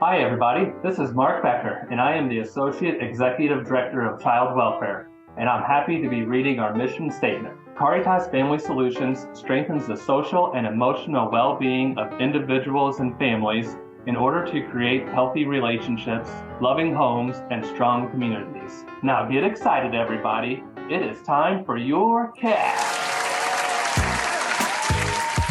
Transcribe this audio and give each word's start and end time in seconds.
Hi, 0.00 0.20
everybody. 0.20 0.70
This 0.80 1.00
is 1.00 1.12
Mark 1.12 1.42
Becker, 1.42 1.88
and 1.90 2.00
I 2.00 2.14
am 2.14 2.28
the 2.28 2.38
Associate 2.38 3.02
Executive 3.02 3.66
Director 3.66 4.06
of 4.06 4.22
Child 4.22 4.56
Welfare, 4.56 5.10
and 5.36 5.48
I'm 5.48 5.64
happy 5.64 6.00
to 6.00 6.08
be 6.08 6.22
reading 6.22 6.60
our 6.60 6.72
mission 6.72 7.10
statement. 7.10 7.56
Caritas 7.76 8.28
Family 8.28 8.60
Solutions 8.60 9.26
strengthens 9.36 9.88
the 9.88 9.96
social 9.96 10.52
and 10.52 10.68
emotional 10.68 11.28
well 11.32 11.58
being 11.58 11.98
of 11.98 12.20
individuals 12.20 13.00
and 13.00 13.18
families 13.18 13.74
in 14.06 14.14
order 14.14 14.46
to 14.46 14.68
create 14.70 15.08
healthy 15.08 15.46
relationships, 15.46 16.30
loving 16.60 16.94
homes, 16.94 17.42
and 17.50 17.66
strong 17.66 18.08
communities. 18.08 18.84
Now 19.02 19.28
get 19.28 19.42
excited, 19.42 19.96
everybody. 19.96 20.62
It 20.88 21.02
is 21.02 21.20
time 21.22 21.64
for 21.64 21.76
your 21.76 22.30
cast. 22.40 22.97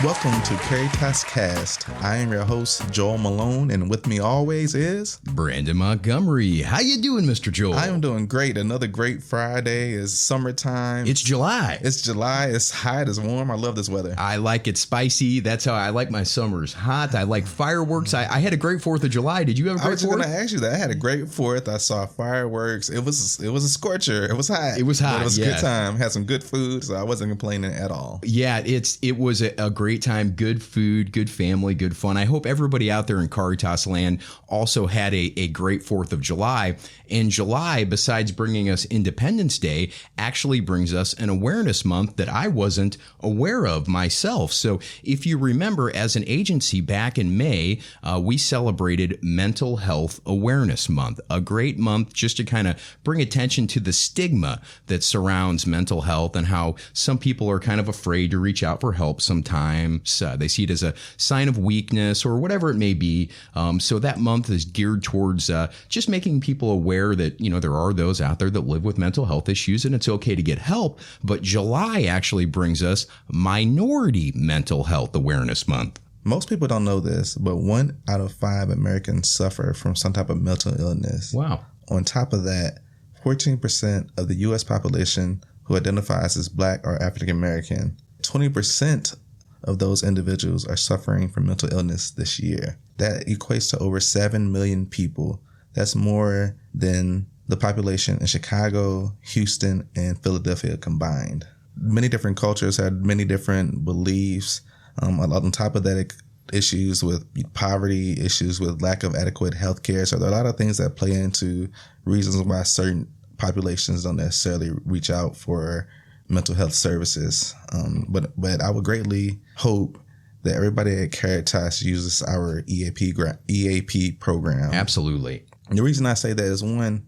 Welcome 0.04 0.40
to 0.44 0.56
Caritas 0.68 1.24
Cast. 1.24 1.90
I 2.04 2.18
am 2.18 2.32
your 2.32 2.46
host, 2.46 2.92
Joel 2.92 3.18
Malone, 3.18 3.72
and 3.72 3.90
with 3.90 4.06
me 4.06 4.20
always 4.20 4.76
is 4.76 5.20
Brandon 5.34 5.76
Montgomery. 5.78 6.62
How 6.62 6.82
you 6.82 7.02
doing, 7.02 7.26
Mr. 7.26 7.52
Joel? 7.52 7.74
I 7.74 7.88
am 7.88 8.00
doing 8.00 8.28
great. 8.28 8.60
Another 8.60 8.86
great 8.86 9.24
Friday. 9.24 9.94
It's 9.94 10.14
summertime. 10.14 11.08
It's 11.08 11.24
July. 11.24 11.80
It's 11.82 12.04
July. 12.04 12.46
It's 12.52 12.70
hot. 12.70 13.10
It's 13.10 13.20
warm. 13.20 13.50
I 13.50 13.56
love 13.56 13.76
this 13.76 13.90
weather. 13.90 14.14
I 14.20 14.36
like 14.36 14.68
it 14.68 14.78
spicy. 14.78 15.40
That's 15.40 15.66
how 15.66 15.74
I 15.74 15.90
like 15.90 16.12
my 16.12 16.22
summers. 16.22 16.74
Hot. 16.74 17.16
I 17.16 17.24
like 17.24 17.48
fireworks. 17.48 18.14
I, 18.14 18.26
I 18.32 18.38
had 18.38 18.54
a 18.54 18.58
great 18.58 18.84
Fourth 18.84 19.04
of 19.04 19.10
July. 19.10 19.46
Did 19.46 19.58
you 19.58 19.68
have 19.70 19.78
a 19.78 19.80
I 19.80 19.84
great 19.84 19.92
was 19.94 20.02
just 20.02 20.12
Fourth? 20.14 20.24
gonna 20.24 20.36
ask 20.36 20.54
you 20.54 20.60
that. 20.60 20.74
I 20.74 20.78
had 20.78 20.92
a 20.92 20.96
great 20.96 21.28
Fourth. 21.28 21.68
I 21.68 21.78
saw 21.78 22.06
fireworks. 22.06 22.90
It 22.90 23.04
was 23.04 23.40
it 23.44 23.50
was 23.50 23.64
a 23.64 23.70
scorcher. 23.70 24.26
It 24.26 24.38
was 24.38 24.48
hot. 24.48 24.78
It 24.78 24.84
was 24.84 25.02
but 25.02 25.08
hot, 25.08 25.22
It 25.22 25.24
was 25.24 25.40
a 25.40 25.46
good 25.46 25.58
time. 25.58 25.96
Had 25.96 26.12
some 26.12 26.26
good 26.26 26.44
food, 26.44 26.84
so 26.84 26.94
I 26.94 27.02
wasn't 27.02 27.32
complaining 27.32 27.74
at 27.74 27.90
all. 27.90 28.20
Yeah, 28.24 28.62
it's 28.64 29.00
it 29.02 29.18
was 29.18 29.42
a, 29.42 29.54
a 29.58 29.72
great 29.72 29.87
time. 29.96 30.32
Good 30.32 30.62
food, 30.62 31.14
good 31.14 31.30
family, 31.30 31.74
good 31.74 31.96
fun. 31.96 32.18
I 32.18 32.26
hope 32.26 32.46
everybody 32.46 32.92
out 32.92 33.08
there 33.08 33.22
in 33.22 33.30
Caritas 33.30 33.88
land 33.88 34.20
also 34.50 34.88
had 34.88 35.14
a, 35.14 35.34
a 35.38 35.48
great 35.48 35.84
Fourth 35.84 36.12
of 36.12 36.20
July. 36.20 36.76
And 37.10 37.32
July, 37.32 37.86
besides 37.86 38.34
bringing 38.34 38.70
us 38.70 38.84
Independence 38.86 39.58
Day, 39.58 39.92
actually 40.18 40.60
brings 40.60 40.94
us 40.94 41.14
an 41.14 41.30
awareness 41.30 41.86
month 41.86 42.18
that 42.18 42.28
I 42.28 42.50
wasn't 42.50 42.98
aware 43.22 43.66
of 43.66 43.88
myself. 43.88 44.52
So 44.52 44.82
if 45.04 45.26
you 45.26 45.38
remember, 45.38 45.96
as 45.96 46.18
an 46.18 46.26
agency 46.28 46.82
back 46.82 47.18
in 47.18 47.38
May, 47.38 47.80
uh, 48.04 48.20
we 48.22 48.38
celebrated 48.38 49.20
Mental 49.22 49.78
Health 49.78 50.20
Awareness 50.26 50.90
Month, 50.90 51.22
a 51.30 51.40
great 51.40 51.78
month 51.78 52.14
just 52.14 52.36
to 52.38 52.44
kind 52.44 52.68
of 52.68 52.98
bring 53.04 53.22
attention 53.22 53.68
to 53.68 53.80
the 53.80 53.94
stigma 53.94 54.62
that 54.88 55.04
surrounds 55.04 55.68
mental 55.68 56.02
health 56.02 56.36
and 56.36 56.48
how 56.48 56.76
some 56.94 57.20
people 57.20 57.50
are 57.50 57.60
kind 57.60 57.80
of 57.80 57.88
afraid 57.88 58.32
to 58.32 58.40
reach 58.40 58.64
out 58.64 58.82
for 58.82 58.94
help 58.94 59.22
sometimes. 59.22 59.77
Uh, 59.86 60.36
they 60.36 60.48
see 60.48 60.64
it 60.64 60.70
as 60.70 60.84
a 60.84 60.94
sign 61.18 61.48
of 61.48 61.58
weakness 61.58 62.26
or 62.26 62.38
whatever 62.38 62.70
it 62.70 62.76
may 62.76 62.94
be. 62.94 63.30
Um, 63.56 63.80
so 63.80 64.00
that 64.00 64.20
month 64.20 64.50
is 64.50 64.66
geared 64.66 65.04
towards 65.04 65.50
uh, 65.50 65.72
just 65.90 66.10
making 66.10 66.42
people 66.42 66.72
aware 66.72 67.16
that, 67.16 67.40
you 67.40 67.50
know, 67.50 67.60
there 67.60 67.76
are 67.76 67.94
those 67.94 68.22
out 68.22 68.40
there 68.40 68.50
that 68.50 68.62
live 68.62 68.84
with 68.84 68.98
mental 68.98 69.26
health 69.26 69.50
issues 69.50 69.86
and 69.86 69.94
it's 69.96 70.08
okay 70.08 70.36
to 70.36 70.44
get 70.44 70.58
help. 70.58 71.00
But 71.24 71.42
July 71.42 72.04
actually 72.04 72.46
brings 72.46 72.82
us 72.84 73.08
Minority 73.28 74.32
Mental 74.36 74.84
Health 74.86 75.16
Awareness 75.16 75.68
Month. 75.68 76.00
Most 76.24 76.50
people 76.50 76.68
don't 76.68 76.84
know 76.84 77.00
this, 77.00 77.36
but 77.36 77.56
one 77.56 78.02
out 78.10 78.20
of 78.20 78.34
five 78.34 78.70
Americans 78.70 79.30
suffer 79.30 79.74
from 79.74 79.96
some 79.96 80.12
type 80.12 80.30
of 80.30 80.42
mental 80.42 80.78
illness. 80.80 81.34
Wow. 81.34 81.66
On 81.90 82.04
top 82.04 82.34
of 82.34 82.44
that, 82.44 82.80
14% 83.24 84.10
of 84.18 84.28
the 84.28 84.36
US 84.36 84.64
population 84.64 85.42
who 85.64 85.76
identifies 85.76 86.38
as 86.38 86.50
black 86.50 86.86
or 86.86 87.02
African 87.02 87.30
American, 87.30 87.98
20% 88.24 89.16
of 89.64 89.80
those 89.80 90.04
individuals 90.04 90.66
are 90.66 90.78
suffering 90.78 91.30
from 91.30 91.48
mental 91.48 91.72
illness 91.74 92.12
this 92.12 92.40
year. 92.40 92.78
That 92.98 93.28
equates 93.28 93.70
to 93.72 93.80
over 93.80 94.00
7 94.00 94.52
million 94.52 94.86
people. 94.86 95.42
That's 95.74 95.96
more 95.96 96.56
than 96.74 97.28
the 97.48 97.58
population 97.58 98.18
in 98.20 98.26
Chicago, 98.28 99.16
Houston, 99.22 99.88
and 99.96 100.22
Philadelphia 100.22 100.78
combined. 100.78 101.46
Many 101.80 102.10
different 102.10 102.38
cultures 102.38 102.78
had 102.78 103.06
many 103.06 103.24
different 103.26 103.86
beliefs. 103.86 104.62
Um, 105.02 105.20
a 105.20 105.28
lot 105.28 105.44
on 105.44 105.52
top 105.52 105.76
of 105.76 105.84
that, 105.84 106.12
issues 106.54 107.04
with 107.04 107.26
poverty, 107.54 108.14
issues 108.14 108.60
with 108.60 108.82
lack 108.82 109.04
of 109.04 109.16
adequate 109.16 109.54
health 109.54 109.84
care. 109.84 110.06
So 110.06 110.18
there 110.18 110.30
are 110.30 110.34
a 110.34 110.36
lot 110.36 110.46
of 110.46 110.56
things 110.56 110.78
that 110.78 110.96
play 110.96 111.12
into 111.12 111.70
reasons 112.06 112.42
why 112.42 112.64
certain 112.64 113.08
populations 113.38 114.04
don't 114.04 114.16
necessarily 114.16 114.72
reach 114.86 115.10
out 115.10 115.36
for 115.36 115.88
mental 116.30 116.56
health 116.56 116.74
services. 116.74 117.54
Um, 117.74 118.06
but 118.10 118.40
but 118.40 118.62
I 118.62 118.70
would 118.70 118.84
greatly 118.84 119.40
hope 119.56 120.00
that 120.44 120.56
everybody 120.56 120.96
at 121.04 121.12
Caritas 121.12 121.82
uses 121.82 122.22
our 122.24 122.64
EAP 122.68 123.12
gra- 123.14 123.40
EAP 123.50 124.14
program. 124.14 124.72
Absolutely. 124.74 125.46
And 125.70 125.78
the 125.78 125.84
reason 125.84 126.06
I 126.06 126.14
say 126.14 126.34
that 126.34 126.44
is 126.44 126.64
one, 126.64 127.06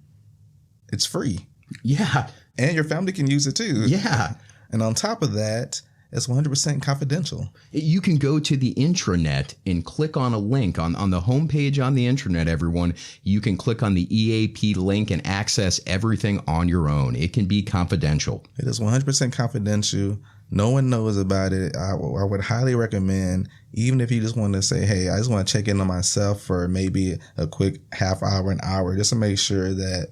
it's 0.91 1.05
free, 1.05 1.45
Yeah. 1.83 2.29
and 2.57 2.73
your 2.75 2.83
family 2.83 3.13
can 3.13 3.27
use 3.27 3.47
it 3.47 3.53
too. 3.55 3.85
Yeah. 3.87 4.33
And 4.71 4.81
on 4.83 4.93
top 4.93 5.21
of 5.23 5.33
that, 5.33 5.81
it's 6.11 6.27
100% 6.27 6.81
confidential. 6.81 7.49
You 7.71 8.01
can 8.01 8.17
go 8.17 8.39
to 8.39 8.57
the 8.57 8.73
intranet 8.73 9.53
and 9.65 9.85
click 9.85 10.17
on 10.17 10.33
a 10.33 10.39
link 10.39 10.79
on, 10.79 10.95
on 10.95 11.11
the 11.11 11.21
homepage 11.21 11.83
on 11.83 11.93
the 11.93 12.07
intranet, 12.07 12.47
everyone. 12.47 12.95
You 13.23 13.41
can 13.41 13.57
click 13.57 13.83
on 13.83 13.93
the 13.93 14.07
EAP 14.15 14.73
link 14.73 15.11
and 15.11 15.25
access 15.25 15.79
everything 15.85 16.41
on 16.47 16.67
your 16.67 16.89
own. 16.89 17.15
It 17.15 17.33
can 17.33 17.45
be 17.45 17.61
confidential. 17.61 18.43
It 18.57 18.67
is 18.67 18.79
100% 18.79 19.31
confidential. 19.31 20.17
No 20.51 20.71
one 20.71 20.89
knows 20.89 21.15
about 21.15 21.53
it. 21.53 21.75
I, 21.77 21.91
I 21.91 22.23
would 22.23 22.41
highly 22.41 22.73
recommend, 22.73 23.49
even 23.73 24.01
if 24.01 24.11
you 24.11 24.19
just 24.19 24.35
want 24.35 24.53
to 24.55 24.63
say, 24.63 24.85
hey, 24.85 25.09
I 25.09 25.17
just 25.17 25.29
want 25.29 25.47
to 25.47 25.53
check 25.53 25.67
in 25.67 25.79
on 25.79 25.85
myself 25.85 26.41
for 26.41 26.67
maybe 26.67 27.19
a 27.37 27.45
quick 27.45 27.81
half 27.91 28.23
hour, 28.23 28.49
an 28.49 28.59
hour, 28.63 28.95
just 28.95 29.11
to 29.11 29.15
make 29.15 29.37
sure 29.37 29.73
that 29.73 30.09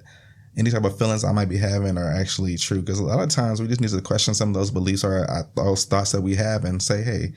any 0.58 0.70
type 0.70 0.84
of 0.84 0.98
feelings 0.98 1.24
I 1.24 1.32
might 1.32 1.48
be 1.48 1.56
having 1.56 1.96
are 1.96 2.12
actually 2.12 2.56
true. 2.56 2.80
Because 2.80 2.98
a 2.98 3.04
lot 3.04 3.20
of 3.20 3.28
times 3.28 3.62
we 3.62 3.68
just 3.68 3.80
need 3.80 3.90
to 3.90 4.00
question 4.02 4.34
some 4.34 4.48
of 4.48 4.54
those 4.54 4.70
beliefs 4.70 5.04
or 5.04 5.24
uh, 5.30 5.44
those 5.54 5.84
thoughts 5.84 6.12
that 6.12 6.20
we 6.20 6.34
have 6.34 6.64
and 6.64 6.82
say, 6.82 7.02
hey, 7.02 7.32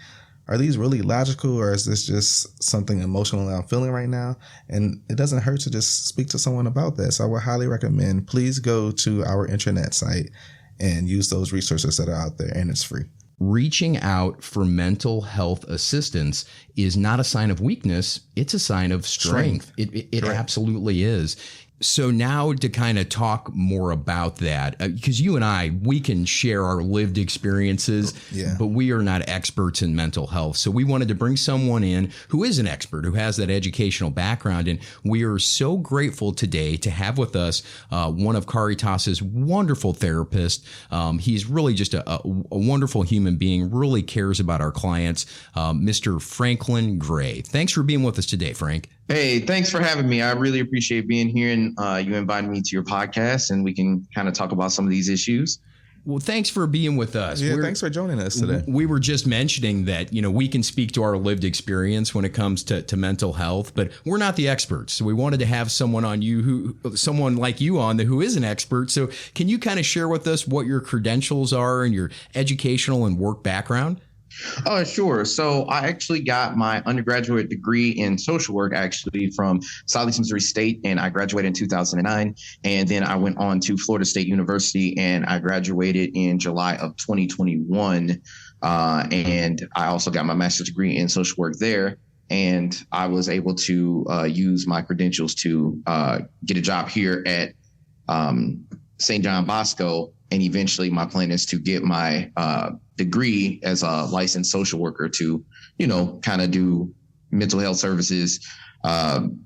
are 0.47 0.57
these 0.57 0.77
really 0.77 1.01
logical 1.01 1.55
or 1.55 1.71
is 1.71 1.85
this 1.85 2.05
just 2.05 2.61
something 2.61 3.01
emotional 3.01 3.45
that 3.45 3.55
I'm 3.55 3.63
feeling 3.63 3.91
right 3.91 4.09
now? 4.09 4.37
And 4.69 5.01
it 5.07 5.15
doesn't 5.15 5.43
hurt 5.43 5.61
to 5.61 5.69
just 5.69 6.07
speak 6.07 6.27
to 6.29 6.39
someone 6.39 6.67
about 6.67 6.97
that. 6.97 7.13
So 7.13 7.23
I 7.23 7.27
would 7.27 7.43
highly 7.43 7.67
recommend 7.67 8.27
please 8.27 8.59
go 8.59 8.91
to 8.91 9.23
our 9.23 9.47
intranet 9.47 9.93
site 9.93 10.31
and 10.79 11.07
use 11.07 11.29
those 11.29 11.53
resources 11.53 11.97
that 11.97 12.09
are 12.09 12.15
out 12.15 12.38
there 12.38 12.51
and 12.55 12.69
it's 12.69 12.83
free. 12.83 13.03
Reaching 13.39 13.97
out 13.99 14.43
for 14.43 14.65
mental 14.65 15.21
health 15.21 15.63
assistance 15.65 16.45
is 16.75 16.97
not 16.97 17.19
a 17.19 17.23
sign 17.23 17.49
of 17.49 17.59
weakness, 17.59 18.21
it's 18.35 18.53
a 18.53 18.59
sign 18.59 18.91
of 18.91 19.07
strength. 19.07 19.71
It, 19.77 19.93
it, 19.93 20.09
it 20.11 20.23
absolutely 20.25 21.03
is. 21.03 21.38
So 21.81 22.12
now 22.12 22.53
to 22.53 22.69
kind 22.69 23.00
of 23.00 23.09
talk 23.09 23.52
more 23.53 23.92
about 23.92 24.38
that, 24.38 24.78
because 24.78 25.19
you 25.19 25.36
and 25.36 25.44
I, 25.44 25.72
we 25.81 26.00
can 26.00 26.25
share 26.25 26.64
our 26.64 26.81
lived 26.81 27.18
experiences, 27.18 28.14
Yeah. 28.31 28.56
but 28.59 28.68
we 28.68 28.92
are 28.92 29.02
not 29.02 29.28
experts 29.28 29.81
in 29.81 29.96
mental 29.96 30.28
health. 30.28 30.58
So 30.58 30.69
we 30.72 30.84
wanted 30.84 31.08
to 31.08 31.16
bring 31.16 31.38
someone 31.38 31.84
in 31.84 32.12
who 32.30 32.44
is 32.44 32.59
an 32.59 32.68
expert, 32.68 33.03
who 33.06 33.14
has 33.14 33.38
that 33.38 33.50
educational 33.50 34.12
background, 34.12 34.68
and 34.68 34.80
we 35.03 35.24
are 35.24 35.40
so 35.40 35.78
grateful 35.78 36.31
today 36.34 36.78
to 36.78 36.92
have 36.92 37.18
with 37.18 37.36
us 37.36 37.64
uh, 37.92 38.12
one 38.12 38.36
of 38.36 38.46
Caritas's 38.46 39.22
wonderful 39.22 39.94
therapists. 39.94 40.63
Um, 40.92 41.18
he's 41.19 41.46
really 41.48 41.74
just 41.74 41.94
a, 41.94 42.08
a, 42.09 42.18
a 42.52 42.58
wonderful 42.58 43.02
human 43.02 43.38
being, 43.38 43.72
really 43.72 44.03
cares 44.03 44.40
about 44.40 44.62
our 44.62 44.72
clients, 44.72 45.25
um, 45.56 45.81
Mr. 45.81 46.22
Franklin 46.22 47.00
Grey. 47.00 47.42
Thanks 47.42 47.72
for 47.74 47.81
being 47.84 48.03
with 48.03 48.19
us 48.19 48.25
today, 48.28 48.53
Frank. 48.53 48.90
Hey, 49.11 49.39
thanks 49.39 49.69
for 49.69 49.81
having 49.81 50.07
me. 50.07 50.22
I 50.22 50.31
really 50.31 50.59
appreciate 50.59 51.07
being 51.07 51.29
here 51.29 51.51
and 51.51 51.77
uh, 51.77 52.01
you 52.03 52.16
invited 52.16 52.49
me 52.49 52.61
to 52.61 52.69
your 52.72 52.83
podcast 52.83 53.51
and 53.51 53.63
we 53.63 53.73
can 53.73 54.07
kind 54.16 54.27
of 54.27 54.33
talk 54.33 54.51
about 54.51 54.72
some 54.72 54.85
of 54.85 54.91
these 54.91 55.09
issues. 55.09 55.59
Well, 56.03 56.19
thanks 56.19 56.49
for 56.49 56.66
being 56.66 56.97
with 56.97 57.16
us. 57.16 57.41
Yeah, 57.41 57.53
We're- 57.53 57.63
thanks 57.63 57.79
for 57.79 57.89
joining 57.89 58.19
us 58.19 58.39
today. 58.39 58.63
We 58.67 58.88
were 58.88 59.00
just 59.00 59.27
mentioning 59.27 59.85
that, 59.85 60.11
you 60.11 60.21
know, 60.21 60.31
we 60.31 60.47
can 60.47 60.63
speak 60.63 60.94
to 60.94 61.03
our 61.03 61.16
lived 61.16 61.44
experience 61.44 62.16
when 62.16 62.25
it 62.25 62.33
comes 62.33 62.63
to, 62.66 62.81
to 62.81 62.97
mental 62.97 63.33
health, 63.33 63.73
but 63.75 63.91
we're 64.03 64.17
not 64.17 64.35
the 64.35 64.47
experts. 64.47 64.94
So 64.94 65.06
we 65.06 65.13
wanted 65.13 65.41
to 65.41 65.45
have 65.45 65.71
someone 65.71 66.03
on 66.03 66.24
you 66.24 66.41
who, 66.41 66.95
someone 66.95 67.36
like 67.36 67.62
you 67.62 67.80
on 67.80 67.97
the, 67.97 68.06
who 68.06 68.19
is 68.21 68.36
an 68.36 68.44
expert. 68.44 68.89
So 68.89 69.09
can 69.36 69.47
you 69.47 69.59
kind 69.59 69.80
of 69.80 69.86
share 69.86 70.07
with 70.07 70.25
us 70.25 70.47
what 70.47 70.65
your 70.65 70.80
credentials 70.80 71.53
are 71.53 71.83
and 71.83 71.94
your 71.94 72.09
educational 72.33 73.06
and 73.06 73.19
work 73.19 73.44
background? 73.44 74.01
Oh, 74.66 74.83
sure. 74.83 75.25
So 75.25 75.63
I 75.66 75.88
actually 75.88 76.22
got 76.22 76.56
my 76.56 76.81
undergraduate 76.86 77.50
degree 77.50 77.89
in 77.89 78.18
social 78.18 78.56
work 78.56 78.74
actually 78.74 79.31
from 79.31 79.60
Southeast 79.86 80.19
Missouri 80.19 80.42
State, 80.42 80.80
and 80.83 81.00
I 81.00 81.10
graduated 81.10 81.48
in 81.48 81.54
2009. 81.54 82.36
And 82.63 82.88
then 82.88 83.04
I 83.04 83.16
went 83.16 83.38
on 83.38 83.60
to 83.62 83.78
Florida 83.78 84.06
State 84.06 84.28
University, 84.28 84.98
and 84.98 85.25
I 85.25 85.39
graduated 85.39 86.12
in 86.16 86.39
July 86.39 86.75
of 86.75 86.95
2021. 86.98 88.22
Uh, 88.62 89.07
and 89.12 89.68
I 89.75 89.88
also 89.88 90.12
got 90.12 90.25
my 90.25 90.34
master's 90.34 90.68
degree 90.68 90.98
in 90.98 91.10
social 91.10 91.36
work 91.38 91.56
there. 91.60 91.98
And 92.30 92.81
I 92.92 93.07
was 93.07 93.27
able 93.27 93.56
to 93.56 94.06
uh, 94.10 94.24
use 94.24 94.66
my 94.66 94.81
credentials 94.81 95.36
to 95.36 95.81
uh, 95.86 96.19
get 96.45 96.57
a 96.57 96.62
job 96.62 96.88
here 96.88 97.24
at 97.25 97.54
um, 98.07 98.66
St. 99.00 99.24
John 99.24 99.45
Bosco. 99.45 100.13
And 100.31 100.42
eventually, 100.42 100.89
my 100.89 101.06
plan 101.06 101.31
is 101.31 101.45
to 101.48 101.57
get 101.60 101.83
my 101.83 102.31
uh, 102.38 102.72
degree 102.98 103.60
as 103.63 103.83
a 103.83 104.06
licensed 104.06 104.51
social 104.51 104.80
worker 104.80 105.10
to, 105.10 105.44
you 105.78 105.88
know, 105.88 106.19
kind 106.24 106.42
of 106.42 106.51
do 106.51 106.94
mental 107.31 107.60
health 107.60 107.78
services, 107.78 108.45
um, 108.83 109.44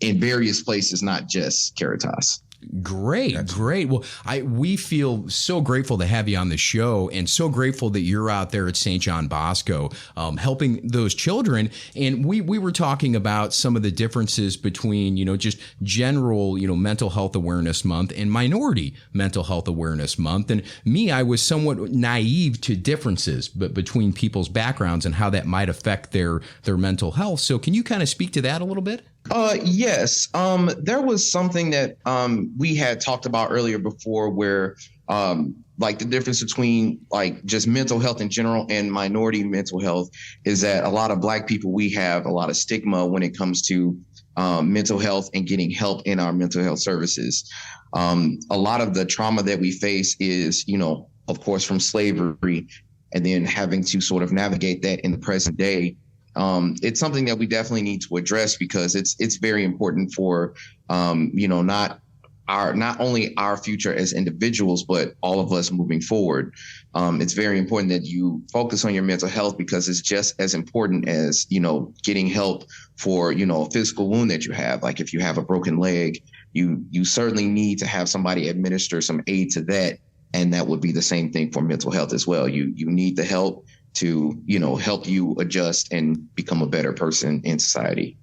in 0.00 0.20
various 0.20 0.62
places, 0.62 1.02
not 1.02 1.28
just 1.28 1.76
Caritas. 1.76 2.42
Great, 2.82 3.34
gotcha. 3.34 3.54
great. 3.54 3.88
Well, 3.88 4.04
I 4.26 4.42
we 4.42 4.76
feel 4.76 5.28
so 5.28 5.60
grateful 5.60 5.96
to 5.98 6.06
have 6.06 6.28
you 6.28 6.36
on 6.36 6.48
the 6.48 6.56
show, 6.56 7.08
and 7.10 7.30
so 7.30 7.48
grateful 7.48 7.88
that 7.90 8.00
you're 8.00 8.28
out 8.28 8.50
there 8.50 8.66
at 8.66 8.76
St. 8.76 9.00
John 9.00 9.28
Bosco 9.28 9.90
um, 10.16 10.36
helping 10.36 10.86
those 10.86 11.14
children. 11.14 11.70
And 11.94 12.24
we 12.24 12.40
we 12.40 12.58
were 12.58 12.72
talking 12.72 13.14
about 13.14 13.54
some 13.54 13.76
of 13.76 13.82
the 13.82 13.92
differences 13.92 14.56
between 14.56 15.16
you 15.16 15.24
know 15.24 15.36
just 15.36 15.58
general 15.84 16.58
you 16.58 16.66
know 16.66 16.74
mental 16.74 17.10
health 17.10 17.36
awareness 17.36 17.84
month 17.84 18.12
and 18.16 18.30
minority 18.30 18.94
mental 19.12 19.44
health 19.44 19.68
awareness 19.68 20.18
month. 20.18 20.50
And 20.50 20.62
me, 20.84 21.12
I 21.12 21.22
was 21.22 21.40
somewhat 21.40 21.78
naive 21.92 22.60
to 22.62 22.74
differences, 22.74 23.48
but 23.48 23.72
between 23.72 24.12
people's 24.12 24.48
backgrounds 24.48 25.06
and 25.06 25.14
how 25.14 25.30
that 25.30 25.46
might 25.46 25.68
affect 25.68 26.10
their 26.10 26.40
their 26.64 26.76
mental 26.76 27.12
health. 27.12 27.38
So, 27.38 27.58
can 27.60 27.72
you 27.72 27.84
kind 27.84 28.02
of 28.02 28.08
speak 28.08 28.32
to 28.32 28.42
that 28.42 28.60
a 28.60 28.64
little 28.64 28.82
bit? 28.82 29.02
Uh, 29.30 29.56
yes. 29.62 30.28
Um, 30.34 30.70
there 30.80 31.02
was 31.02 31.30
something 31.30 31.70
that 31.70 31.96
um, 32.06 32.52
we 32.56 32.74
had 32.74 33.00
talked 33.00 33.26
about 33.26 33.50
earlier 33.50 33.78
before 33.78 34.30
where 34.30 34.76
um, 35.08 35.54
like 35.78 35.98
the 35.98 36.04
difference 36.04 36.42
between 36.42 37.00
like 37.10 37.44
just 37.44 37.66
mental 37.66 37.98
health 37.98 38.20
in 38.20 38.28
general 38.28 38.66
and 38.68 38.90
minority 38.90 39.44
mental 39.44 39.80
health 39.80 40.10
is 40.44 40.60
that 40.60 40.84
a 40.84 40.88
lot 40.88 41.10
of 41.10 41.20
black 41.20 41.46
people 41.46 41.72
we 41.72 41.90
have 41.90 42.26
a 42.26 42.30
lot 42.30 42.50
of 42.50 42.56
stigma 42.56 43.06
when 43.06 43.22
it 43.22 43.36
comes 43.36 43.62
to 43.62 43.98
um, 44.36 44.72
mental 44.72 44.98
health 44.98 45.30
and 45.34 45.46
getting 45.46 45.70
help 45.70 46.02
in 46.06 46.20
our 46.20 46.32
mental 46.32 46.62
health 46.62 46.80
services 46.80 47.50
um, 47.94 48.38
a 48.50 48.58
lot 48.58 48.80
of 48.80 48.94
the 48.94 49.04
trauma 49.04 49.42
that 49.42 49.58
we 49.58 49.72
face 49.72 50.16
is 50.20 50.66
you 50.66 50.78
know 50.78 51.08
of 51.28 51.40
course 51.40 51.64
from 51.64 51.80
slavery 51.80 52.66
and 53.14 53.24
then 53.24 53.44
having 53.44 53.82
to 53.82 54.00
sort 54.00 54.22
of 54.22 54.32
navigate 54.32 54.82
that 54.82 55.00
in 55.00 55.12
the 55.12 55.18
present 55.18 55.56
day 55.56 55.96
um, 56.36 56.76
it's 56.82 57.00
something 57.00 57.24
that 57.26 57.38
we 57.38 57.46
definitely 57.46 57.82
need 57.82 58.02
to 58.02 58.16
address 58.16 58.56
because 58.56 58.94
it's 58.94 59.16
it's 59.18 59.36
very 59.36 59.64
important 59.64 60.12
for 60.12 60.54
um, 60.88 61.30
you 61.34 61.48
know 61.48 61.62
not 61.62 62.00
our 62.48 62.74
not 62.74 62.98
only 63.00 63.36
our 63.36 63.58
future 63.58 63.94
as 63.94 64.14
individuals 64.14 64.82
but 64.84 65.14
all 65.20 65.40
of 65.40 65.52
us 65.52 65.70
moving 65.70 66.00
forward. 66.00 66.54
Um, 66.94 67.20
it's 67.20 67.34
very 67.34 67.58
important 67.58 67.90
that 67.90 68.04
you 68.06 68.42
focus 68.50 68.84
on 68.84 68.94
your 68.94 69.02
mental 69.02 69.28
health 69.28 69.58
because 69.58 69.88
it's 69.88 70.00
just 70.00 70.40
as 70.40 70.54
important 70.54 71.08
as 71.08 71.46
you 71.50 71.60
know 71.60 71.92
getting 72.04 72.26
help 72.26 72.64
for 72.96 73.32
you 73.32 73.46
know 73.46 73.66
a 73.66 73.70
physical 73.70 74.08
wound 74.08 74.30
that 74.30 74.46
you 74.46 74.52
have. 74.52 74.82
Like 74.82 75.00
if 75.00 75.12
you 75.12 75.20
have 75.20 75.38
a 75.38 75.42
broken 75.42 75.78
leg 75.78 76.22
you 76.52 76.84
you 76.90 77.04
certainly 77.04 77.46
need 77.46 77.78
to 77.78 77.86
have 77.86 78.08
somebody 78.08 78.48
administer 78.48 79.00
some 79.00 79.22
aid 79.26 79.50
to 79.50 79.60
that 79.62 79.98
and 80.34 80.52
that 80.52 80.66
would 80.66 80.80
be 80.80 80.92
the 80.92 81.02
same 81.02 81.32
thing 81.32 81.50
for 81.50 81.62
mental 81.62 81.90
health 81.90 82.12
as 82.12 82.26
well. 82.26 82.48
You 82.48 82.72
you 82.74 82.90
need 82.90 83.16
the 83.16 83.24
help 83.24 83.64
to 83.98 84.40
you 84.44 84.58
know 84.58 84.76
help 84.76 85.06
you 85.06 85.34
adjust 85.38 85.92
and 85.92 86.34
become 86.34 86.62
a 86.62 86.66
better 86.66 86.92
person 86.92 87.40
in 87.44 87.58
society 87.58 88.16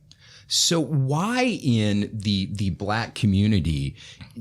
so 0.47 0.79
why 0.79 1.43
in 1.63 2.09
the 2.13 2.49
the 2.53 2.69
black 2.71 3.15
community 3.15 3.95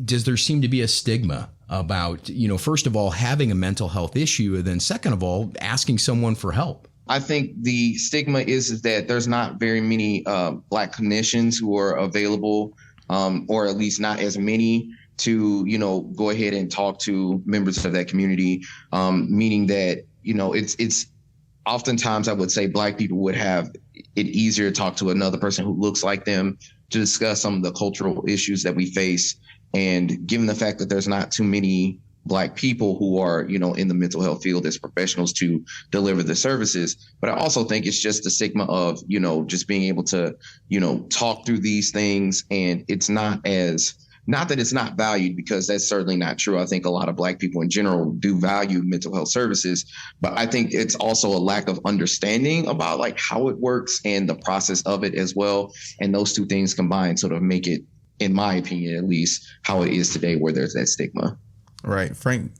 does 0.04 0.25
there 0.25 0.36
seem 0.36 0.62
to 0.62 0.69
be 0.69 0.81
a 0.81 0.88
stigma 0.88 1.50
about 1.69 2.28
you 2.28 2.46
know 2.46 2.58
first 2.58 2.86
of 2.86 2.96
all 2.96 3.10
having 3.10 3.50
a 3.50 3.54
mental 3.54 3.88
health 3.88 4.16
issue 4.16 4.54
and 4.56 4.64
then 4.64 4.78
second 4.78 5.12
of 5.12 5.22
all 5.22 5.52
asking 5.60 5.98
someone 5.98 6.34
for 6.34 6.52
help 6.52 6.88
I 7.06 7.20
think 7.20 7.62
the 7.62 7.96
stigma 7.96 8.40
is, 8.40 8.81
that 8.82 9.08
there's 9.08 9.28
not 9.28 9.56
very 9.56 9.81
many 9.81 10.25
uh, 10.25 10.52
black 10.70 10.94
clinicians 10.96 11.60
who 11.60 11.76
are 11.76 11.96
available, 11.96 12.76
um, 13.10 13.44
or 13.48 13.66
at 13.66 13.76
least 13.76 14.00
not 14.00 14.20
as 14.20 14.38
many 14.38 14.90
to 15.16 15.64
you 15.66 15.78
know 15.78 16.00
go 16.16 16.31
ahead 16.31 16.54
and 16.54 16.72
talk 16.72 16.98
to 17.00 17.42
members 17.44 17.84
of 17.84 17.92
that 17.92 18.08
community. 18.08 18.62
Um, 18.92 19.26
meaning 19.31 19.66
that 19.66 20.04
you 20.22 20.34
know 20.34 20.54
it's 20.54 20.75
it's 20.78 21.06
oftentimes 21.66 22.28
I 22.28 22.32
would 22.32 22.50
say 22.50 22.66
black 22.66 22.99
people 22.99 23.19
would 23.19 23.37
have 23.37 23.70
it 23.94 24.26
easier 24.26 24.70
to 24.70 24.76
talk 24.76 24.96
to 24.96 25.11
another 25.11 25.38
person 25.38 25.64
who 25.64 25.72
looks 25.72 26.02
like 26.02 26.25
them 26.25 26.58
to 26.90 26.99
discuss 26.99 27.40
some 27.40 27.55
of 27.55 27.62
the 27.62 27.72
cultural 27.72 28.25
issues 28.28 28.62
that 28.62 28.75
we 28.75 28.93
face. 28.93 29.37
And 29.75 30.26
given 30.26 30.46
the 30.46 30.55
fact 30.55 30.78
that 30.78 30.88
there's 30.88 31.08
not 31.08 31.31
too 31.31 31.44
many 31.44 31.99
black 32.26 32.55
people 32.56 32.96
who 32.99 33.19
are, 33.19 33.44
you 33.49 33.58
know, 33.58 33.75
in 33.75 33.88
the 33.88 33.94
mental 33.94 34.22
health 34.22 34.43
field 34.43 34.66
as 34.66 34.78
professionals 34.78 35.32
to 35.34 35.62
deliver 35.90 36.22
the 36.22 36.34
services. 36.34 36.96
But 37.20 37.31
I 37.31 37.34
also 37.34 37.64
think 37.64 37.87
it's 37.87 38.00
just 38.00 38.25
the 38.25 38.31
stigma 38.31 38.64
of, 38.64 38.99
you 39.06 39.20
know, 39.20 39.44
just 39.44 39.69
being 39.69 39.82
able 39.82 40.05
to, 40.05 40.34
you 40.69 40.81
know, 40.81 41.00
talk 41.10 41.44
through 41.44 41.58
these 41.58 41.90
things 41.90 42.44
and 42.50 42.84
it's 42.88 43.08
not 43.08 43.46
as 43.46 43.94
not 44.26 44.48
that 44.48 44.58
it's 44.58 44.72
not 44.72 44.96
valued, 44.96 45.36
because 45.36 45.66
that's 45.66 45.88
certainly 45.88 46.16
not 46.16 46.38
true. 46.38 46.58
I 46.58 46.66
think 46.66 46.86
a 46.86 46.90
lot 46.90 47.08
of 47.08 47.16
Black 47.16 47.38
people 47.38 47.62
in 47.62 47.70
general 47.70 48.12
do 48.12 48.38
value 48.38 48.82
mental 48.82 49.14
health 49.14 49.30
services, 49.30 49.84
but 50.20 50.38
I 50.38 50.46
think 50.46 50.72
it's 50.72 50.94
also 50.94 51.28
a 51.28 51.38
lack 51.38 51.68
of 51.68 51.78
understanding 51.84 52.66
about 52.66 52.98
like 52.98 53.18
how 53.18 53.48
it 53.48 53.58
works 53.58 54.00
and 54.04 54.28
the 54.28 54.36
process 54.36 54.82
of 54.82 55.04
it 55.04 55.14
as 55.14 55.34
well. 55.36 55.72
And 56.00 56.14
those 56.14 56.32
two 56.32 56.46
things 56.46 56.74
combined 56.74 57.20
sort 57.20 57.32
of 57.32 57.42
make 57.42 57.66
it, 57.66 57.82
in 58.18 58.32
my 58.32 58.54
opinion 58.54 58.96
at 58.96 59.04
least, 59.04 59.46
how 59.62 59.82
it 59.82 59.92
is 59.92 60.10
today, 60.10 60.36
where 60.36 60.52
there's 60.52 60.74
that 60.74 60.86
stigma. 60.86 61.36
Right. 61.82 62.16
Frank 62.16 62.52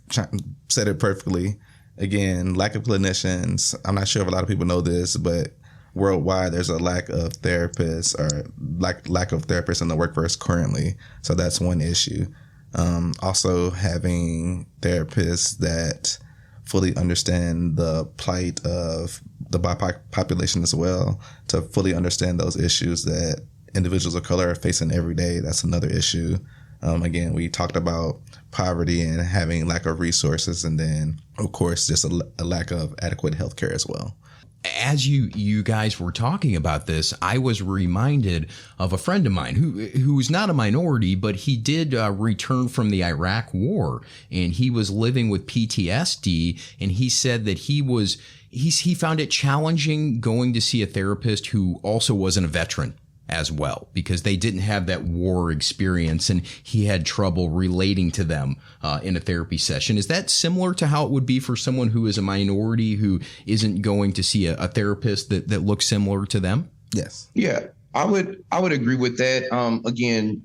said 0.69 0.89
it 0.89 0.99
perfectly. 0.99 1.57
Again, 1.97 2.55
lack 2.55 2.75
of 2.75 2.83
clinicians. 2.83 3.75
I'm 3.85 3.95
not 3.95 4.09
sure 4.09 4.21
if 4.21 4.29
a 4.29 4.31
lot 4.31 4.43
of 4.43 4.49
people 4.49 4.67
know 4.67 4.81
this, 4.81 5.17
but 5.17 5.57
worldwide 5.95 6.53
there's 6.53 6.69
a 6.69 6.79
lack 6.79 7.09
of 7.09 7.31
therapists 7.35 8.19
or 8.19 8.51
lack 8.79 9.09
lack 9.09 9.33
of 9.33 9.47
therapists 9.47 9.81
in 9.81 9.89
the 9.89 9.97
workforce 9.97 10.37
currently. 10.37 10.97
So 11.23 11.35
that's 11.35 11.61
one 11.61 11.81
issue. 11.81 12.27
Um, 12.75 13.15
also 13.21 13.71
having 13.71 14.67
therapists 14.81 15.59
that 15.59 16.19
fully 16.65 16.97
understand 16.97 17.77
the 17.77 18.07
plight 18.17 18.65
of 18.67 19.21
the 19.51 19.61
BIPOC 19.61 20.01
population 20.11 20.63
as 20.63 20.75
well 20.75 21.21
to 21.49 21.63
fully 21.63 21.95
understand 21.95 22.41
those 22.41 22.57
issues 22.57 23.05
that 23.05 23.43
individuals 23.75 24.15
of 24.15 24.25
color 24.25 24.51
are 24.51 24.55
facing 24.55 24.91
every 24.91 25.15
day. 25.15 25.39
That's 25.39 25.63
another 25.63 25.89
issue. 25.89 26.39
Um, 26.83 27.03
again, 27.03 27.33
we 27.33 27.49
talked 27.49 27.77
about 27.77 28.21
poverty 28.51 29.03
and 29.03 29.21
having 29.21 29.67
lack 29.67 29.87
of 29.87 30.01
resources, 30.01 30.65
and 30.65 30.79
then, 30.79 31.21
of 31.39 31.53
course, 31.53 31.87
just 31.87 32.05
a, 32.05 32.29
a 32.39 32.45
lack 32.45 32.71
of 32.73 32.95
adequate 33.01 33.35
health 33.35 33.57
care 33.57 33.73
as 33.73 33.87
well 33.87 34.17
as 34.65 35.07
you 35.07 35.31
you 35.35 35.63
guys 35.63 36.01
were 36.01 36.13
talking 36.13 36.57
about 36.57 36.87
this, 36.87 37.13
I 37.21 37.39
was 37.39 37.63
reminded 37.63 38.49
of 38.79 38.93
a 38.93 38.99
friend 38.99 39.27
of 39.27 39.33
mine 39.33 39.57
who 39.57 39.87
who's 39.87 40.31
not 40.31 40.51
a 40.51 40.55
minority, 40.55 41.15
but 41.15 41.37
he 41.37 41.57
did 41.57 41.95
uh, 41.95 42.13
return 42.13 42.69
from 42.69 42.91
the 42.91 43.05
Iraq 43.05 43.53
War, 43.53 44.03
and 44.31 44.53
he 44.53 44.71
was 44.71 44.91
living 44.91 45.29
with 45.29 45.47
PTSD, 45.47 46.61
and 46.81 46.93
he 46.93 47.09
said 47.09 47.45
that 47.45 47.61
he 47.61 47.83
was 47.83 48.19
he's 48.51 48.81
he 48.81 48.95
found 48.95 49.21
it 49.21 49.31
challenging 49.31 50.21
going 50.21 50.53
to 50.53 50.61
see 50.61 50.83
a 50.83 50.87
therapist 50.87 51.49
who 51.49 51.81
also 51.83 52.15
wasn't 52.15 52.47
a 52.47 52.49
veteran 52.49 52.95
as 53.29 53.51
well 53.51 53.89
because 53.93 54.23
they 54.23 54.37
didn't 54.37 54.61
have 54.61 54.87
that 54.87 55.03
war 55.03 55.51
experience 55.51 56.29
and 56.29 56.45
he 56.63 56.85
had 56.85 57.07
trouble 57.07 57.49
relating 57.49 58.11
to 58.11 58.25
them 58.25 58.57
uh, 58.83 59.01
in 59.03 59.17
a 59.17 59.21
therapy 59.21 59.59
session. 59.59 59.97
Is 59.97 60.09
that 60.09 60.29
similar 60.31 60.75
to 60.75 60.87
how 60.87 61.05
it 61.07 61.11
would 61.11 61.27
be 61.27 61.41
for 61.41 61.57
someone 61.57 61.89
who 61.89 62.07
is 62.07 62.19
a 62.19 62.23
minority 62.23 62.97
who 62.97 63.21
isn't 63.47 63.83
going 63.83 64.13
to 64.15 64.23
see 64.23 64.47
a, 64.47 64.57
a 64.57 64.69
therapist 64.69 65.31
that, 65.31 65.49
that 65.49 65.61
looks 65.61 65.87
similar 65.87 66.27
to 66.27 66.41
them? 66.41 66.71
Yes. 66.95 67.29
Yeah, 67.35 67.67
I 67.95 68.05
would 68.05 68.45
I 68.53 68.61
would 68.61 68.73
agree 68.73 68.97
with 68.97 69.19
that. 69.19 69.53
Um, 69.53 69.83
again, 69.87 70.43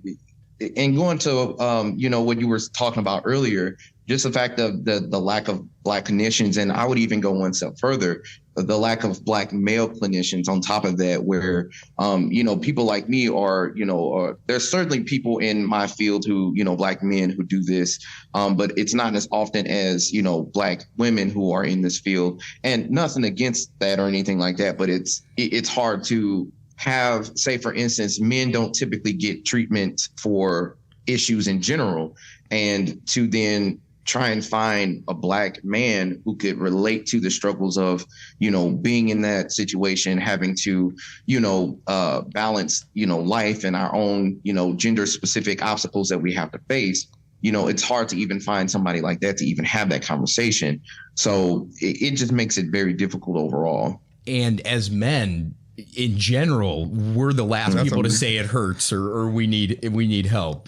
and 0.76 0.96
going 0.96 1.18
to 1.20 1.58
um, 1.60 1.96
you 1.98 2.10
know 2.10 2.22
what 2.22 2.40
you 2.40 2.48
were 2.48 2.60
talking 2.60 3.00
about 3.00 3.24
earlier, 3.26 3.78
just 4.08 4.24
the 4.24 4.32
fact 4.32 4.60
of 4.60 4.86
the 4.86 5.00
the 5.00 5.20
lack 5.20 5.48
of 5.48 5.68
black 5.84 6.06
clinicians, 6.06 6.62
and 6.62 6.72
I 6.72 6.86
would 6.86 6.98
even 6.98 7.20
go 7.20 7.32
one 7.32 7.54
step 7.54 7.78
further, 7.80 8.24
the 8.62 8.78
lack 8.78 9.04
of 9.04 9.24
black 9.24 9.54
male 9.54 9.90
clinicians. 9.90 10.48
On 10.50 10.62
top 10.62 10.86
of 10.86 10.98
that, 10.98 11.24
where 11.24 11.70
um, 11.98 12.32
you 12.32 12.44
know 12.44 12.58
people 12.58 12.86
like 12.86 13.10
me 13.10 13.30
are, 13.30 13.72
you 13.76 13.86
know, 13.86 14.14
uh, 14.14 14.34
there's 14.48 14.70
certainly 14.70 15.04
people 15.04 15.40
in 15.40 15.66
my 15.66 15.88
field 15.88 16.26
who, 16.26 16.52
you 16.56 16.64
know, 16.64 16.76
black 16.76 17.04
men 17.04 17.30
who 17.30 17.44
do 17.44 17.62
this, 17.62 18.00
um, 18.34 18.56
but 18.56 18.72
it's 18.78 18.94
not 18.94 19.16
as 19.16 19.28
often 19.32 19.68
as 19.68 20.12
you 20.12 20.22
know 20.22 20.44
black 20.44 20.86
women 20.98 21.30
who 21.30 21.52
are 21.52 21.64
in 21.64 21.82
this 21.82 22.00
field. 22.00 22.42
And 22.64 22.90
nothing 22.90 23.24
against 23.26 23.72
that 23.80 24.00
or 24.00 24.08
anything 24.08 24.40
like 24.40 24.58
that, 24.58 24.78
but 24.78 24.90
it's 24.90 25.22
it's 25.38 25.70
hard 25.70 26.04
to 26.06 26.52
have, 26.76 27.30
say, 27.36 27.58
for 27.58 27.74
instance, 27.74 28.22
men 28.22 28.52
don't 28.52 28.74
typically 28.74 29.12
get 29.12 29.46
treatment 29.46 30.08
for 30.18 30.78
issues 31.08 31.48
in 31.48 31.62
general, 31.62 32.16
and 32.52 33.06
to 33.08 33.28
then 33.28 33.80
try 34.10 34.30
and 34.30 34.44
find 34.44 35.04
a 35.08 35.14
black 35.14 35.64
man 35.64 36.20
who 36.26 36.36
could 36.36 36.58
relate 36.58 37.06
to 37.06 37.20
the 37.20 37.30
struggles 37.30 37.78
of 37.78 38.04
you 38.40 38.50
know 38.50 38.72
being 38.72 39.10
in 39.10 39.22
that 39.22 39.52
situation 39.52 40.18
having 40.18 40.56
to 40.56 40.92
you 41.28 41.40
know 41.40 41.80
uh, 41.86 42.22
balance 42.22 42.86
you 42.96 43.06
know 43.06 43.20
life 43.20 43.64
and 43.64 43.76
our 43.76 43.94
own 43.94 44.40
you 44.42 44.52
know 44.52 44.74
gender 44.74 45.06
specific 45.06 45.64
obstacles 45.64 46.10
that 46.10 46.18
we 46.18 46.34
have 46.34 46.52
to 46.52 46.60
face. 46.68 47.08
You 47.42 47.52
know 47.52 47.68
it's 47.68 47.84
hard 47.84 48.10
to 48.10 48.18
even 48.18 48.40
find 48.40 48.70
somebody 48.70 49.00
like 49.00 49.20
that 49.20 49.38
to 49.38 49.46
even 49.46 49.64
have 49.66 49.90
that 49.90 50.02
conversation. 50.02 50.82
So 51.14 51.68
it, 51.80 52.02
it 52.02 52.12
just 52.16 52.32
makes 52.32 52.58
it 52.58 52.72
very 52.72 52.94
difficult 52.94 53.38
overall. 53.38 54.02
And 54.26 54.60
as 54.62 54.90
men 54.90 55.54
in 55.96 56.18
general, 56.18 56.86
we're 56.86 57.34
the 57.34 57.44
last 57.44 57.74
That's 57.74 57.84
people 57.90 58.04
to 58.04 58.10
say 58.10 58.38
it 58.38 58.48
hurts 58.48 58.92
or, 58.92 59.02
or 59.02 59.30
we 59.30 59.48
need 59.48 59.90
we 59.92 60.08
need 60.08 60.26
help. 60.26 60.68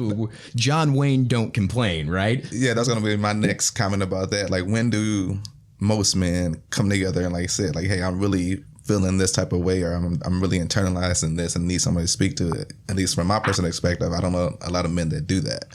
John 0.56 0.94
Wayne 0.94 1.28
don't 1.28 1.54
complain, 1.54 2.10
right? 2.10 2.46
Yeah, 2.52 2.74
that's 2.74 2.88
gonna 2.88 3.02
be 3.02 3.18
my 3.18 3.34
next 3.34 3.72
comment 3.72 4.04
about 4.04 4.32
that. 4.32 4.50
Like, 4.50 4.66
when 4.66 4.90
do 4.90 5.40
most 5.80 6.16
men 6.16 6.62
come 6.70 6.90
together 6.90 7.24
and 7.24 7.34
like 7.34 7.50
say, 7.50 7.70
like, 7.72 7.88
hey, 7.88 8.02
I'm 8.04 8.20
really 8.20 8.64
feeling 8.84 9.18
this 9.18 9.32
type 9.32 9.54
of 9.54 9.62
way 9.62 9.84
or 9.84 9.94
I'm, 9.94 10.20
I'm 10.26 10.42
really 10.42 10.60
internalizing 10.60 11.38
this 11.38 11.56
and 11.56 11.68
need 11.68 11.82
somebody 11.82 12.06
to 12.06 12.12
speak 12.12 12.36
to 12.38 12.52
it. 12.52 12.74
At 12.90 12.96
least 12.96 13.16
from 13.16 13.28
my 13.28 13.40
personal 13.40 13.70
perspective, 13.70 14.12
I 14.12 14.20
don't 14.22 14.32
know 14.32 14.58
a 14.62 14.70
lot 14.70 14.86
of 14.86 14.92
men 14.92 15.10
that 15.10 15.28
do 15.28 15.40
that. 15.42 15.66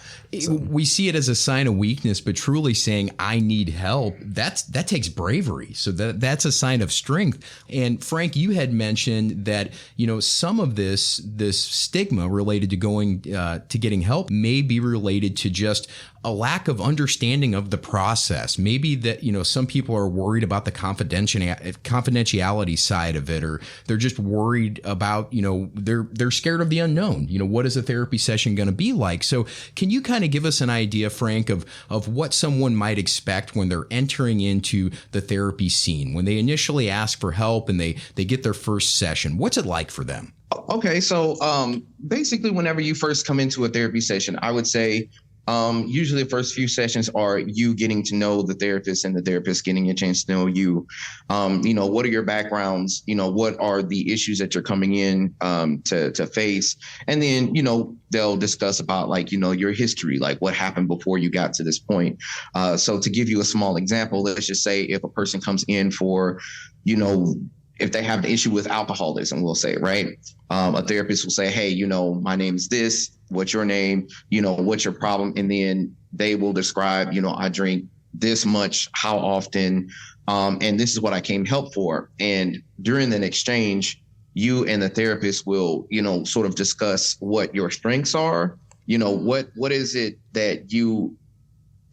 So. 0.40 0.54
We 0.54 0.84
see 0.84 1.08
it 1.08 1.14
as 1.14 1.28
a 1.28 1.34
sign 1.34 1.66
of 1.66 1.76
weakness, 1.76 2.20
but 2.20 2.36
truly 2.36 2.74
saying 2.74 3.10
I 3.18 3.40
need 3.40 3.68
help, 3.68 4.16
that's 4.20 4.62
that 4.62 4.88
takes 4.88 5.08
bravery. 5.08 5.72
So 5.74 5.92
that 5.92 6.20
that's 6.20 6.44
a 6.44 6.52
sign 6.52 6.82
of 6.82 6.92
strength. 6.92 7.44
And 7.68 8.02
Frank, 8.02 8.36
you 8.36 8.52
had 8.52 8.72
mentioned 8.72 9.46
that 9.46 9.72
you 9.96 10.06
know 10.06 10.20
some 10.20 10.60
of 10.60 10.76
this 10.76 11.20
this 11.24 11.60
stigma 11.60 12.28
related 12.28 12.70
to 12.70 12.76
going 12.76 13.34
uh, 13.34 13.60
to 13.68 13.78
getting 13.78 14.02
help 14.02 14.30
may 14.30 14.62
be 14.62 14.80
related 14.80 15.36
to 15.38 15.50
just 15.50 15.88
a 16.26 16.32
lack 16.32 16.66
of 16.66 16.80
understanding 16.80 17.54
of 17.54 17.70
the 17.70 17.78
process. 17.78 18.58
Maybe 18.58 18.96
that, 18.96 19.22
you 19.22 19.30
know, 19.30 19.44
some 19.44 19.64
people 19.64 19.94
are 19.94 20.08
worried 20.08 20.42
about 20.42 20.64
the 20.64 20.72
confidentiality 20.72 22.76
side 22.76 23.14
of 23.14 23.30
it, 23.30 23.44
or 23.44 23.60
they're 23.86 23.96
just 23.96 24.18
worried 24.18 24.80
about, 24.82 25.32
you 25.32 25.40
know, 25.40 25.70
they're, 25.74 26.08
they're 26.10 26.32
scared 26.32 26.60
of 26.60 26.68
the 26.68 26.80
unknown. 26.80 27.28
You 27.28 27.38
know, 27.38 27.46
what 27.46 27.64
is 27.64 27.76
a 27.76 27.82
therapy 27.82 28.18
session 28.18 28.56
going 28.56 28.66
to 28.66 28.74
be 28.74 28.92
like? 28.92 29.22
So 29.22 29.46
can 29.76 29.90
you 29.90 30.02
kind 30.02 30.24
of 30.24 30.25
give 30.28 30.44
us 30.44 30.60
an 30.60 30.70
idea, 30.70 31.10
Frank, 31.10 31.50
of, 31.50 31.64
of 31.90 32.08
what 32.08 32.34
someone 32.34 32.74
might 32.76 32.98
expect 32.98 33.54
when 33.54 33.68
they're 33.68 33.86
entering 33.90 34.40
into 34.40 34.90
the 35.12 35.20
therapy 35.20 35.68
scene, 35.68 36.14
when 36.14 36.24
they 36.24 36.38
initially 36.38 36.88
ask 36.90 37.20
for 37.20 37.32
help 37.32 37.68
and 37.68 37.80
they, 37.80 37.96
they 38.14 38.24
get 38.24 38.42
their 38.42 38.54
first 38.54 38.96
session? 38.96 39.38
What's 39.38 39.56
it 39.56 39.66
like 39.66 39.90
for 39.90 40.04
them? 40.04 40.32
Okay, 40.68 41.00
so 41.00 41.40
um, 41.40 41.86
basically, 42.06 42.50
whenever 42.50 42.80
you 42.80 42.94
first 42.94 43.26
come 43.26 43.40
into 43.40 43.64
a 43.64 43.68
therapy 43.68 44.00
session, 44.00 44.38
I 44.42 44.52
would 44.52 44.66
say 44.66 45.08
um, 45.46 45.84
usually 45.86 46.22
the 46.22 46.28
first 46.28 46.54
few 46.54 46.68
sessions 46.68 47.08
are 47.14 47.38
you 47.38 47.74
getting 47.74 48.02
to 48.04 48.14
know 48.16 48.42
the 48.42 48.54
therapist 48.54 49.04
and 49.04 49.16
the 49.16 49.22
therapist 49.22 49.64
getting 49.64 49.90
a 49.90 49.94
chance 49.94 50.24
to 50.24 50.32
know 50.32 50.46
you. 50.46 50.86
Um, 51.30 51.64
you 51.64 51.74
know, 51.74 51.86
what 51.86 52.04
are 52.04 52.10
your 52.10 52.22
backgrounds? 52.22 53.02
You 53.06 53.14
know, 53.14 53.30
what 53.30 53.58
are 53.60 53.82
the 53.82 54.12
issues 54.12 54.38
that 54.38 54.54
you're 54.54 54.62
coming 54.62 54.94
in 54.94 55.34
um, 55.40 55.82
to 55.86 56.10
to 56.12 56.26
face? 56.26 56.76
And 57.06 57.22
then, 57.22 57.54
you 57.54 57.62
know, 57.62 57.96
they'll 58.10 58.36
discuss 58.36 58.80
about 58.80 59.08
like, 59.08 59.32
you 59.32 59.38
know, 59.38 59.52
your 59.52 59.72
history, 59.72 60.18
like 60.18 60.38
what 60.38 60.54
happened 60.54 60.88
before 60.88 61.18
you 61.18 61.30
got 61.30 61.52
to 61.54 61.62
this 61.62 61.78
point. 61.78 62.18
Uh, 62.54 62.76
so 62.76 63.00
to 63.00 63.10
give 63.10 63.28
you 63.28 63.40
a 63.40 63.44
small 63.44 63.76
example, 63.76 64.22
let's 64.22 64.46
just 64.46 64.62
say 64.62 64.82
if 64.82 65.04
a 65.04 65.08
person 65.08 65.40
comes 65.40 65.64
in 65.68 65.90
for, 65.90 66.40
you 66.84 66.96
know, 66.96 67.36
if 67.78 67.92
they 67.92 68.02
have 68.02 68.20
an 68.20 68.30
issue 68.30 68.50
with 68.50 68.66
alcoholism, 68.66 69.42
we'll 69.42 69.54
say, 69.54 69.76
right? 69.76 70.18
Um, 70.50 70.74
a 70.74 70.82
therapist 70.82 71.24
will 71.24 71.30
say, 71.30 71.50
hey, 71.50 71.68
you 71.68 71.86
know, 71.86 72.14
my 72.14 72.36
name 72.36 72.56
is 72.56 72.68
this 72.68 73.10
what's 73.28 73.52
your 73.52 73.64
name, 73.64 74.06
you 74.30 74.40
know, 74.40 74.54
what's 74.54 74.84
your 74.84 74.94
problem, 74.94 75.32
and 75.36 75.50
then 75.50 75.94
they 76.12 76.36
will 76.36 76.52
describe, 76.52 77.12
you 77.12 77.20
know, 77.20 77.34
I 77.34 77.48
drink 77.48 77.84
this 78.14 78.46
much, 78.46 78.88
how 78.92 79.18
often, 79.18 79.88
um, 80.28 80.58
and 80.60 80.78
this 80.78 80.92
is 80.92 81.00
what 81.00 81.12
I 81.12 81.20
came 81.20 81.44
help 81.44 81.74
for. 81.74 82.10
And 82.20 82.62
during 82.82 83.12
an 83.12 83.22
exchange, 83.22 84.02
you 84.34 84.64
and 84.66 84.82
the 84.82 84.88
therapist 84.88 85.46
will, 85.46 85.86
you 85.90 86.02
know, 86.02 86.24
sort 86.24 86.46
of 86.46 86.54
discuss 86.54 87.16
what 87.20 87.54
your 87.54 87.70
strengths 87.70 88.14
are. 88.14 88.58
You 88.86 88.98
know, 88.98 89.10
what 89.10 89.48
what 89.56 89.72
is 89.72 89.96
it 89.96 90.18
that 90.32 90.72
you 90.72 91.16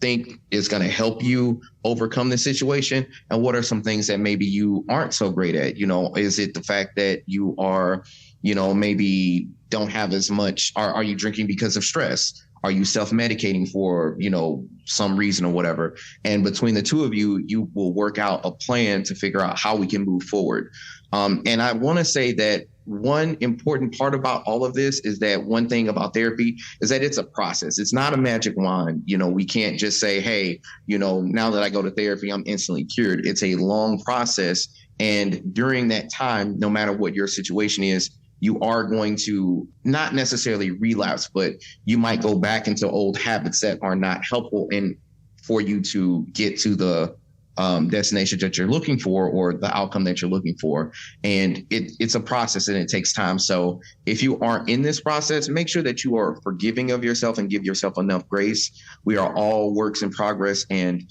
think 0.03 0.41
is 0.51 0.67
going 0.67 0.83
to 0.83 0.89
help 0.89 1.23
you 1.23 1.61
overcome 1.85 2.27
the 2.27 2.37
situation? 2.37 3.07
And 3.29 3.41
what 3.41 3.55
are 3.55 3.63
some 3.63 3.81
things 3.81 4.05
that 4.07 4.19
maybe 4.19 4.45
you 4.45 4.83
aren't 4.89 5.13
so 5.13 5.31
great 5.31 5.55
at? 5.55 5.77
You 5.77 5.87
know 5.87 6.13
is 6.15 6.39
it 6.39 6.53
the 6.53 6.61
fact 6.61 6.97
that 6.97 7.21
you 7.25 7.55
are 7.57 8.03
you 8.41 8.53
know 8.53 8.73
maybe 8.73 9.47
don't 9.69 9.89
have 9.89 10.11
as 10.11 10.29
much 10.29 10.73
are, 10.75 10.93
are 10.93 11.03
you 11.03 11.15
drinking 11.15 11.47
because 11.47 11.77
of 11.77 11.85
stress? 11.85 12.45
Are 12.65 12.71
you 12.71 12.83
self-medicating 12.83 13.71
for 13.71 14.17
you 14.19 14.29
know 14.29 14.67
some 14.83 15.15
reason 15.15 15.45
or 15.45 15.53
whatever? 15.53 15.95
And 16.25 16.43
between 16.43 16.75
the 16.75 16.81
two 16.81 17.05
of 17.05 17.13
you 17.13 17.41
you 17.47 17.69
will 17.73 17.93
work 17.93 18.17
out 18.17 18.41
a 18.43 18.51
plan 18.51 19.03
to 19.03 19.15
figure 19.15 19.39
out 19.39 19.57
how 19.57 19.77
we 19.77 19.87
can 19.87 20.03
move 20.03 20.23
forward. 20.23 20.69
Um, 21.13 21.43
and 21.45 21.61
i 21.61 21.71
want 21.71 21.99
to 21.99 22.05
say 22.05 22.33
that 22.33 22.65
one 22.85 23.37
important 23.39 23.97
part 23.97 24.13
about 24.13 24.43
all 24.45 24.65
of 24.65 24.73
this 24.73 24.99
is 25.01 25.19
that 25.19 25.43
one 25.43 25.69
thing 25.69 25.87
about 25.87 26.13
therapy 26.13 26.57
is 26.81 26.89
that 26.89 27.03
it's 27.03 27.17
a 27.17 27.23
process. 27.23 27.79
It's 27.79 27.93
not 27.93 28.13
a 28.13 28.17
magic 28.17 28.55
wand. 28.57 29.03
You 29.05 29.17
know 29.17 29.29
we 29.29 29.45
can't 29.45 29.77
just 29.77 29.99
say 29.99 30.19
hey 30.19 30.59
you 30.85 30.97
know 30.97 31.21
now 31.21 31.49
that 31.51 31.63
i 31.63 31.69
go 31.69 31.81
to 31.81 31.91
therapy 31.91 32.29
i'm 32.29 32.43
instantly 32.45 32.85
cured. 32.85 33.25
It's 33.25 33.43
a 33.43 33.55
long 33.55 33.99
process. 33.99 34.67
And 34.99 35.53
during 35.53 35.87
that 35.89 36.11
time 36.11 36.59
no 36.59 36.69
matter 36.69 36.93
what 36.93 37.13
your 37.13 37.27
situation 37.27 37.83
is 37.83 38.11
you 38.43 38.59
are 38.59 38.83
going 38.83 39.15
to 39.15 39.65
not 39.85 40.13
necessarily 40.13 40.71
relapse, 40.71 41.29
but 41.33 41.53
you 41.85 41.97
might 41.97 42.21
go 42.21 42.37
back 42.37 42.67
into 42.67 42.89
old 42.89 43.17
habits 43.17 43.61
that 43.61 43.79
are 43.81 43.95
not 43.95 44.19
helpful 44.29 44.67
and 44.73 44.97
for 45.41 45.61
you 45.61 45.79
to 45.79 46.25
get 46.33 46.59
to 46.59 46.75
the 46.75 47.15
um, 47.57 47.87
destination 47.89 48.39
that 48.39 48.57
you're 48.57 48.67
looking 48.67 48.99
for 48.99 49.27
or 49.29 49.53
the 49.53 49.75
outcome 49.75 50.03
that 50.05 50.21
you're 50.21 50.31
looking 50.31 50.55
for. 50.55 50.91
And 51.23 51.65
it, 51.69 51.91
it's 51.99 52.15
a 52.15 52.19
process 52.19 52.67
and 52.67 52.77
it 52.77 52.87
takes 52.87 53.13
time. 53.13 53.39
So 53.39 53.81
if 54.05 54.23
you 54.23 54.39
aren't 54.39 54.69
in 54.69 54.81
this 54.81 55.01
process, 55.01 55.49
make 55.49 55.69
sure 55.69 55.83
that 55.83 56.03
you 56.03 56.15
are 56.17 56.39
forgiving 56.41 56.91
of 56.91 57.03
yourself 57.03 57.37
and 57.37 57.49
give 57.49 57.63
yourself 57.63 57.97
enough 57.97 58.27
grace. 58.27 58.71
We 59.05 59.17
are 59.17 59.33
all 59.35 59.73
works 59.73 60.01
in 60.01 60.09
progress 60.09 60.65
and 60.69 61.03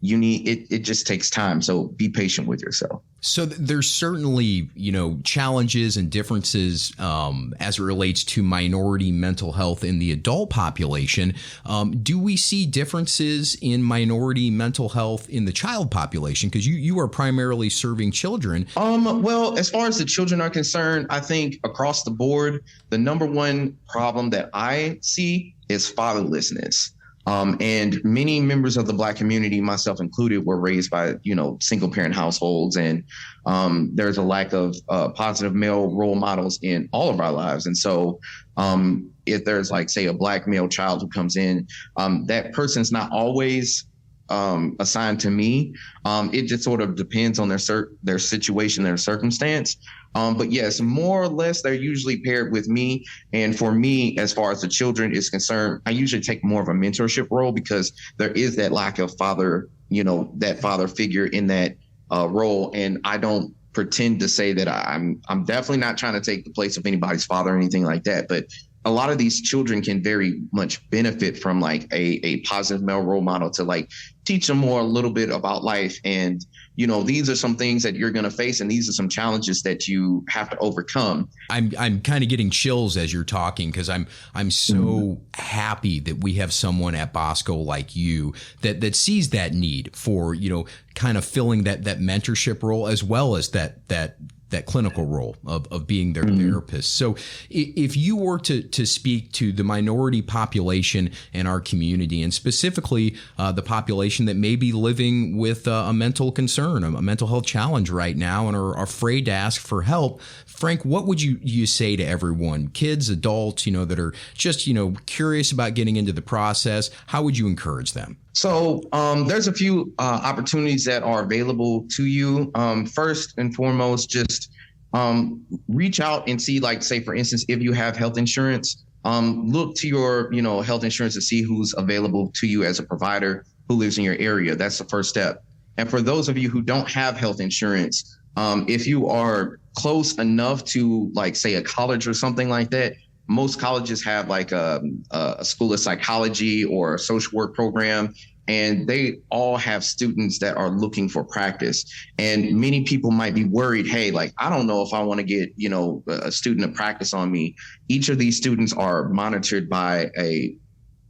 you 0.00 0.16
need 0.16 0.46
it 0.46 0.66
it 0.70 0.78
just 0.80 1.06
takes 1.06 1.30
time. 1.30 1.60
So 1.62 1.84
be 1.84 2.08
patient 2.08 2.46
with 2.46 2.62
yourself. 2.62 3.02
So 3.20 3.44
there's 3.44 3.90
certainly 3.90 4.70
you 4.74 4.92
know 4.92 5.18
challenges 5.24 5.96
and 5.96 6.10
differences 6.10 6.92
um, 6.98 7.54
as 7.60 7.78
it 7.78 7.82
relates 7.82 8.22
to 8.24 8.42
minority 8.42 9.10
mental 9.10 9.52
health 9.52 9.84
in 9.84 9.98
the 9.98 10.12
adult 10.12 10.50
population. 10.50 11.34
Um, 11.64 12.02
do 12.02 12.18
we 12.18 12.36
see 12.36 12.66
differences 12.66 13.56
in 13.60 13.82
minority 13.82 14.50
mental 14.50 14.90
health 14.90 15.28
in 15.28 15.44
the 15.44 15.52
child 15.52 15.90
population? 15.90 16.48
Because 16.48 16.66
you 16.66 16.74
you 16.76 16.98
are 17.00 17.08
primarily 17.08 17.70
serving 17.70 18.12
children. 18.12 18.66
Um 18.76 19.22
well 19.22 19.58
as 19.58 19.70
far 19.70 19.86
as 19.86 19.98
the 19.98 20.04
children 20.04 20.40
are 20.40 20.50
concerned 20.50 21.06
i 21.10 21.20
think 21.20 21.58
across 21.64 22.02
the 22.02 22.10
board 22.10 22.62
the 22.90 22.98
number 22.98 23.26
one 23.26 23.76
problem 23.88 24.30
that 24.30 24.50
i 24.52 24.98
see 25.02 25.54
is 25.68 25.92
fatherlessness 25.92 26.92
um, 27.26 27.56
and 27.60 28.00
many 28.04 28.40
members 28.40 28.76
of 28.76 28.86
the 28.86 28.92
Black 28.92 29.16
community, 29.16 29.60
myself 29.60 30.00
included, 30.00 30.46
were 30.46 30.60
raised 30.60 30.90
by 30.90 31.14
you 31.22 31.34
know 31.34 31.58
single 31.60 31.90
parent 31.90 32.14
households, 32.14 32.76
and 32.76 33.04
um, 33.46 33.90
there's 33.94 34.18
a 34.18 34.22
lack 34.22 34.52
of 34.52 34.76
uh, 34.88 35.10
positive 35.10 35.54
male 35.54 35.88
role 35.94 36.14
models 36.14 36.58
in 36.62 36.88
all 36.92 37.10
of 37.10 37.20
our 37.20 37.32
lives. 37.32 37.66
And 37.66 37.76
so, 37.76 38.20
um, 38.56 39.10
if 39.26 39.44
there's 39.44 39.70
like 39.70 39.90
say 39.90 40.06
a 40.06 40.12
Black 40.14 40.46
male 40.46 40.68
child 40.68 41.02
who 41.02 41.08
comes 41.08 41.36
in, 41.36 41.66
um, 41.96 42.24
that 42.26 42.52
person's 42.52 42.92
not 42.92 43.10
always 43.10 43.86
um, 44.28 44.76
assigned 44.80 45.20
to 45.20 45.30
me. 45.30 45.74
Um, 46.04 46.30
it 46.32 46.46
just 46.46 46.64
sort 46.64 46.80
of 46.80 46.94
depends 46.94 47.38
on 47.38 47.48
their 47.48 47.58
cert- 47.58 47.96
their 48.02 48.18
situation, 48.18 48.84
their 48.84 48.96
circumstance. 48.96 49.76
Um, 50.16 50.34
but 50.34 50.50
yes, 50.50 50.80
more 50.80 51.22
or 51.22 51.28
less, 51.28 51.60
they're 51.60 51.74
usually 51.74 52.16
paired 52.20 52.50
with 52.50 52.68
me. 52.68 53.04
And 53.34 53.56
for 53.56 53.70
me, 53.70 54.16
as 54.16 54.32
far 54.32 54.50
as 54.50 54.62
the 54.62 54.68
children 54.68 55.14
is 55.14 55.28
concerned, 55.28 55.82
I 55.84 55.90
usually 55.90 56.22
take 56.22 56.42
more 56.42 56.62
of 56.62 56.68
a 56.68 56.72
mentorship 56.72 57.28
role 57.30 57.52
because 57.52 57.92
there 58.16 58.30
is 58.30 58.56
that 58.56 58.72
lack 58.72 58.98
of 58.98 59.14
father, 59.18 59.68
you 59.90 60.04
know, 60.04 60.32
that 60.38 60.58
father 60.58 60.88
figure 60.88 61.26
in 61.26 61.46
that 61.48 61.76
uh, 62.10 62.26
role. 62.30 62.70
And 62.74 62.98
I 63.04 63.18
don't 63.18 63.54
pretend 63.74 64.20
to 64.20 64.28
say 64.28 64.54
that 64.54 64.68
I'm 64.68 65.20
I'm 65.28 65.44
definitely 65.44 65.82
not 65.82 65.98
trying 65.98 66.14
to 66.14 66.22
take 66.22 66.46
the 66.46 66.50
place 66.52 66.78
of 66.78 66.86
anybody's 66.86 67.26
father 67.26 67.52
or 67.52 67.56
anything 67.58 67.84
like 67.84 68.04
that. 68.04 68.26
But 68.26 68.46
a 68.86 68.90
lot 68.90 69.10
of 69.10 69.18
these 69.18 69.42
children 69.42 69.82
can 69.82 70.00
very 70.00 70.40
much 70.52 70.88
benefit 70.90 71.36
from 71.36 71.60
like 71.60 71.92
a, 71.92 72.24
a 72.24 72.40
positive 72.42 72.82
male 72.82 73.02
role 73.02 73.20
model 73.20 73.50
to 73.50 73.64
like 73.64 73.90
teach 74.24 74.46
them 74.46 74.58
more 74.58 74.80
a 74.80 74.84
little 74.84 75.10
bit 75.10 75.28
about 75.28 75.64
life 75.64 75.98
and 76.04 76.46
you 76.76 76.86
know 76.86 77.02
these 77.02 77.28
are 77.28 77.34
some 77.34 77.56
things 77.56 77.82
that 77.82 77.96
you're 77.96 78.12
going 78.12 78.24
to 78.24 78.30
face 78.30 78.60
and 78.60 78.70
these 78.70 78.88
are 78.88 78.92
some 78.92 79.08
challenges 79.08 79.62
that 79.62 79.88
you 79.88 80.24
have 80.28 80.48
to 80.48 80.56
overcome 80.58 81.28
i'm 81.50 81.72
i'm 81.78 82.00
kind 82.00 82.22
of 82.22 82.30
getting 82.30 82.48
chills 82.48 82.96
as 82.96 83.12
you're 83.12 83.24
talking 83.24 83.72
because 83.72 83.88
i'm 83.88 84.06
i'm 84.34 84.52
so 84.52 84.74
mm-hmm. 84.74 85.22
happy 85.34 85.98
that 85.98 86.22
we 86.22 86.34
have 86.34 86.52
someone 86.52 86.94
at 86.94 87.12
bosco 87.12 87.56
like 87.56 87.96
you 87.96 88.32
that 88.62 88.80
that 88.80 88.94
sees 88.94 89.30
that 89.30 89.52
need 89.52 89.90
for 89.96 90.32
you 90.32 90.48
know 90.48 90.64
kind 90.94 91.18
of 91.18 91.24
filling 91.24 91.64
that 91.64 91.82
that 91.84 91.98
mentorship 91.98 92.62
role 92.62 92.86
as 92.86 93.02
well 93.02 93.34
as 93.34 93.50
that 93.50 93.86
that 93.88 94.16
that 94.50 94.66
clinical 94.66 95.06
role 95.06 95.36
of, 95.44 95.66
of 95.72 95.86
being 95.86 96.12
their 96.12 96.24
mm-hmm. 96.24 96.48
therapist. 96.48 96.94
So 96.94 97.16
if 97.50 97.96
you 97.96 98.16
were 98.16 98.38
to, 98.40 98.62
to 98.62 98.86
speak 98.86 99.32
to 99.32 99.52
the 99.52 99.64
minority 99.64 100.22
population 100.22 101.10
in 101.32 101.46
our 101.46 101.60
community 101.60 102.22
and 102.22 102.32
specifically 102.32 103.16
uh, 103.38 103.52
the 103.52 103.62
population 103.62 104.26
that 104.26 104.36
may 104.36 104.54
be 104.54 104.72
living 104.72 105.36
with 105.36 105.66
uh, 105.66 105.86
a 105.88 105.92
mental 105.92 106.30
concern, 106.30 106.84
a, 106.84 106.88
a, 106.88 107.02
mental 107.02 107.26
health 107.28 107.46
challenge 107.46 107.90
right 107.90 108.16
now 108.16 108.46
and 108.46 108.56
are, 108.56 108.76
are 108.76 108.84
afraid 108.84 109.24
to 109.24 109.32
ask 109.32 109.60
for 109.60 109.82
help, 109.82 110.20
Frank, 110.56 110.86
what 110.86 111.06
would 111.06 111.20
you, 111.20 111.38
you 111.42 111.66
say 111.66 111.96
to 111.96 112.02
everyone, 112.02 112.68
kids, 112.68 113.10
adults, 113.10 113.66
you 113.66 113.72
know, 113.72 113.84
that 113.84 113.98
are 113.98 114.14
just, 114.32 114.66
you 114.66 114.72
know, 114.72 114.94
curious 115.04 115.52
about 115.52 115.74
getting 115.74 115.96
into 115.96 116.14
the 116.14 116.22
process? 116.22 116.90
How 117.08 117.22
would 117.22 117.36
you 117.36 117.46
encourage 117.46 117.92
them? 117.92 118.16
So 118.32 118.80
um, 118.92 119.26
there's 119.26 119.48
a 119.48 119.52
few 119.52 119.92
uh, 119.98 120.20
opportunities 120.24 120.82
that 120.86 121.02
are 121.02 121.22
available 121.22 121.86
to 121.96 122.06
you. 122.06 122.50
Um, 122.54 122.86
first 122.86 123.34
and 123.36 123.54
foremost, 123.54 124.08
just 124.08 124.50
um, 124.94 125.44
reach 125.68 126.00
out 126.00 126.26
and 126.26 126.40
see, 126.40 126.58
like, 126.58 126.82
say, 126.82 127.00
for 127.00 127.14
instance, 127.14 127.44
if 127.48 127.60
you 127.60 127.74
have 127.74 127.94
health 127.94 128.16
insurance, 128.16 128.82
um, 129.04 129.46
look 129.50 129.74
to 129.76 129.88
your, 129.88 130.32
you 130.32 130.40
know, 130.40 130.62
health 130.62 130.84
insurance 130.84 131.12
to 131.16 131.20
see 131.20 131.42
who's 131.42 131.74
available 131.76 132.32
to 132.34 132.46
you 132.46 132.64
as 132.64 132.78
a 132.78 132.82
provider 132.82 133.44
who 133.68 133.74
lives 133.74 133.98
in 133.98 134.04
your 134.04 134.16
area. 134.18 134.56
That's 134.56 134.78
the 134.78 134.84
first 134.84 135.10
step. 135.10 135.44
And 135.76 135.90
for 135.90 136.00
those 136.00 136.30
of 136.30 136.38
you 136.38 136.48
who 136.48 136.62
don't 136.62 136.90
have 136.90 137.18
health 137.18 137.40
insurance, 137.40 138.16
Um, 138.38 138.66
if 138.68 138.86
you 138.86 139.08
are 139.08 139.58
close 139.76 140.14
enough 140.18 140.64
to 140.64 141.10
like 141.14 141.36
say 141.36 141.54
a 141.54 141.62
college 141.62 142.08
or 142.08 142.14
something 142.14 142.48
like 142.48 142.70
that, 142.70 142.94
most 143.28 143.60
colleges 143.60 144.04
have 144.04 144.28
like 144.28 144.50
a, 144.52 144.82
a 145.10 145.44
school 145.44 145.72
of 145.72 145.80
psychology 145.80 146.64
or 146.64 146.94
a 146.94 146.98
social 146.98 147.36
work 147.36 147.54
program 147.54 148.12
and 148.48 148.86
they 148.86 149.18
all 149.30 149.56
have 149.56 149.84
students 149.84 150.38
that 150.38 150.56
are 150.56 150.70
looking 150.70 151.08
for 151.08 151.24
practice. 151.24 151.84
And 152.18 152.52
many 152.52 152.84
people 152.84 153.10
might 153.10 153.34
be 153.34 153.44
worried 153.44 153.86
hey 153.86 154.10
like 154.10 154.32
i 154.38 154.48
don't 154.48 154.66
know 154.66 154.82
if 154.82 154.94
i 154.94 155.02
want 155.02 155.18
to 155.18 155.24
get 155.24 155.50
you 155.56 155.68
know 155.68 156.02
a 156.06 156.30
student 156.30 156.66
to 156.66 156.76
practice 156.76 157.12
on 157.12 157.30
me. 157.30 157.54
Each 157.88 158.08
of 158.08 158.18
these 158.18 158.36
students 158.36 158.72
are 158.72 159.08
monitored 159.08 159.68
by 159.68 160.10
a 160.18 160.56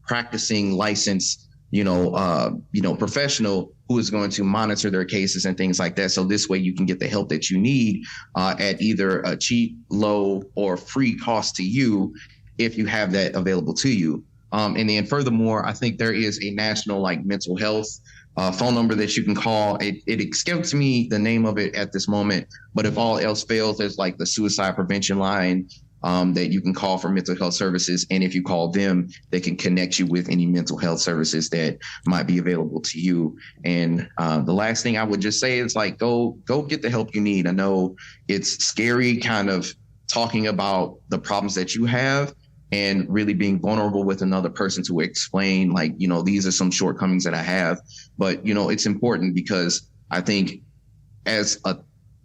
practicing 0.06 0.73
licensed 0.73 1.46
you 1.76 1.85
know 1.85 2.14
uh, 2.14 2.50
you 2.73 2.83
know 2.83 2.95
professional 2.95 3.73
who 3.88 3.99
is 3.99 4.11
going 4.11 4.30
to 4.30 4.42
monitor 4.42 4.90
their 4.90 5.04
cases 5.04 5.45
and 5.45 5.56
things 5.56 5.78
like 5.78 5.95
that 5.97 6.11
so 6.11 6.25
this 6.25 6.49
way 6.49 6.59
you 6.59 6.75
can 6.75 6.87
get 6.87 6.99
the 6.99 7.09
help 7.09 7.28
that 7.28 7.50
you 7.50 7.59
need 7.59 8.02
uh, 8.35 8.54
at 8.59 8.80
either 8.80 9.21
a 9.21 9.37
cheap 9.37 9.76
low 9.90 10.42
or 10.54 10.76
free 10.76 11.16
cost 11.18 11.54
to 11.56 11.62
you 11.62 12.14
if 12.59 12.78
you 12.78 12.87
have 12.87 13.12
that 13.12 13.35
available 13.35 13.75
to 13.75 13.90
you 13.90 14.25
um, 14.52 14.76
and 14.76 14.88
then 14.88 15.04
furthermore, 15.06 15.66
I 15.66 15.73
think 15.73 15.99
there 15.99 16.14
is 16.14 16.42
a 16.42 16.50
national 16.50 17.00
like 17.00 17.25
mental 17.25 17.56
health 17.56 17.88
uh, 18.37 18.52
phone 18.52 18.75
number 18.75 18.95
that 18.95 19.16
you 19.16 19.23
can 19.23 19.35
call. 19.35 19.76
It, 19.76 19.97
it 20.06 20.21
escapes 20.21 20.73
me 20.73 21.09
the 21.09 21.18
name 21.18 21.45
of 21.47 21.59
it 21.59 21.75
at 21.75 21.92
this 21.92 22.06
moment, 22.06 22.47
but 22.75 22.87
if 22.87 22.97
all 22.97 23.18
else 23.18 23.45
fails, 23.45 23.78
there's 23.78 23.99
like 23.99 24.18
the 24.18 24.26
suicide 24.26 24.75
prevention 24.75 25.18
line 25.18 25.68
um, 26.03 26.35
that 26.35 26.53
you 26.53 26.61
can 26.61 26.75
call 26.75 26.99
for 26.99 27.09
mental 27.09 27.37
health 27.37 27.55
services. 27.55 28.07
And 28.11 28.23
if 28.23 28.35
you 28.35 28.43
call 28.43 28.71
them, 28.71 29.09
they 29.31 29.41
can 29.41 29.57
connect 29.57 29.99
you 29.99 30.07
with 30.07 30.29
any 30.29 30.47
mental 30.47 30.79
health 30.79 31.00
services 31.00 31.49
that 31.50 31.79
might 32.07 32.26
be 32.26 32.38
available 32.38 32.81
to 32.83 33.00
you. 33.00 33.37
And 33.65 34.09
uh, 34.19 34.41
the 34.41 34.53
last 34.53 34.83
thing 34.83 34.97
I 34.97 35.05
would 35.05 35.21
just 35.21 35.41
say 35.41 35.59
is 35.59 35.75
like, 35.75 35.99
go, 35.99 36.38
go 36.45 36.62
get 36.62 36.83
the 36.83 36.91
help 36.91 37.15
you 37.15 37.21
need. 37.21 37.47
I 37.47 37.53
know 37.53 37.97
it's 38.29 38.65
scary 38.65 39.17
kind 39.17 39.50
of 39.50 39.73
talking 40.09 40.47
about 40.47 40.99
the 41.09 41.19
problems 41.19 41.55
that 41.55 41.75
you 41.75 41.87
have 41.87 42.35
and 42.73 43.09
really 43.09 43.35
being 43.35 43.61
vulnerable 43.61 44.05
with 44.05 44.23
another 44.23 44.50
person 44.50 44.83
to 44.83 45.00
explain 45.00 45.71
like 45.71 45.93
you 45.99 46.09
know 46.09 46.23
these 46.23 46.47
are 46.47 46.53
some 46.53 46.71
shortcomings 46.71 47.23
that 47.23 47.35
i 47.35 47.43
have 47.43 47.81
but 48.19 48.45
you 48.45 48.55
know 48.55 48.71
it's 48.71 48.87
important 48.87 49.35
because 49.35 49.88
i 50.11 50.21
think 50.21 50.62
as 51.26 51.61
a 51.65 51.76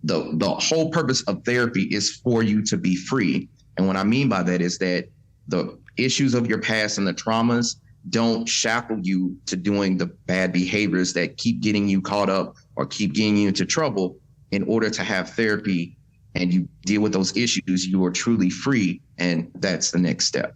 the 0.04 0.32
the 0.38 0.50
whole 0.50 0.90
purpose 0.90 1.22
of 1.24 1.44
therapy 1.46 1.84
is 1.92 2.16
for 2.24 2.42
you 2.42 2.64
to 2.64 2.78
be 2.78 2.96
free 2.96 3.48
and 3.78 3.88
what 3.88 3.96
i 3.96 4.04
mean 4.04 4.30
by 4.30 4.44
that 4.44 4.62
is 4.62 4.78
that 4.78 5.08
the 5.48 5.78
issues 5.98 6.34
of 6.34 6.48
your 6.48 6.60
past 6.60 6.98
and 6.98 7.08
the 7.08 7.14
traumas 7.14 7.76
don't 8.10 8.48
shackle 8.48 9.00
you 9.02 9.38
to 9.46 9.56
doing 9.56 9.98
the 9.98 10.08
bad 10.26 10.52
behaviors 10.52 11.14
that 11.14 11.38
keep 11.38 11.60
getting 11.62 11.88
you 11.88 12.02
caught 12.02 12.30
up 12.30 12.56
or 12.76 12.86
keep 12.86 13.14
getting 13.14 13.38
you 13.38 13.48
into 13.48 13.66
trouble 13.66 14.18
in 14.52 14.64
order 14.64 14.90
to 14.90 15.04
have 15.04 15.30
therapy 15.30 15.98
and 16.36 16.54
you 16.54 16.68
deal 16.84 17.02
with 17.02 17.14
those 17.14 17.36
issues, 17.36 17.86
you 17.86 18.04
are 18.06 18.12
truly 18.12 18.50
free. 18.50 19.02
And 19.18 19.52
that's 19.56 19.92
the 19.92 20.00
next 20.00 20.26
step 20.28 20.56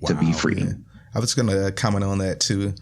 wow, 0.00 0.08
to 0.08 0.14
be 0.14 0.32
free. 0.32 0.56
Man. 0.56 0.84
I 1.14 1.20
was 1.20 1.34
going 1.34 1.48
to 1.48 1.72
comment 1.72 2.04
on 2.04 2.18
that 2.18 2.40
too. 2.40 2.74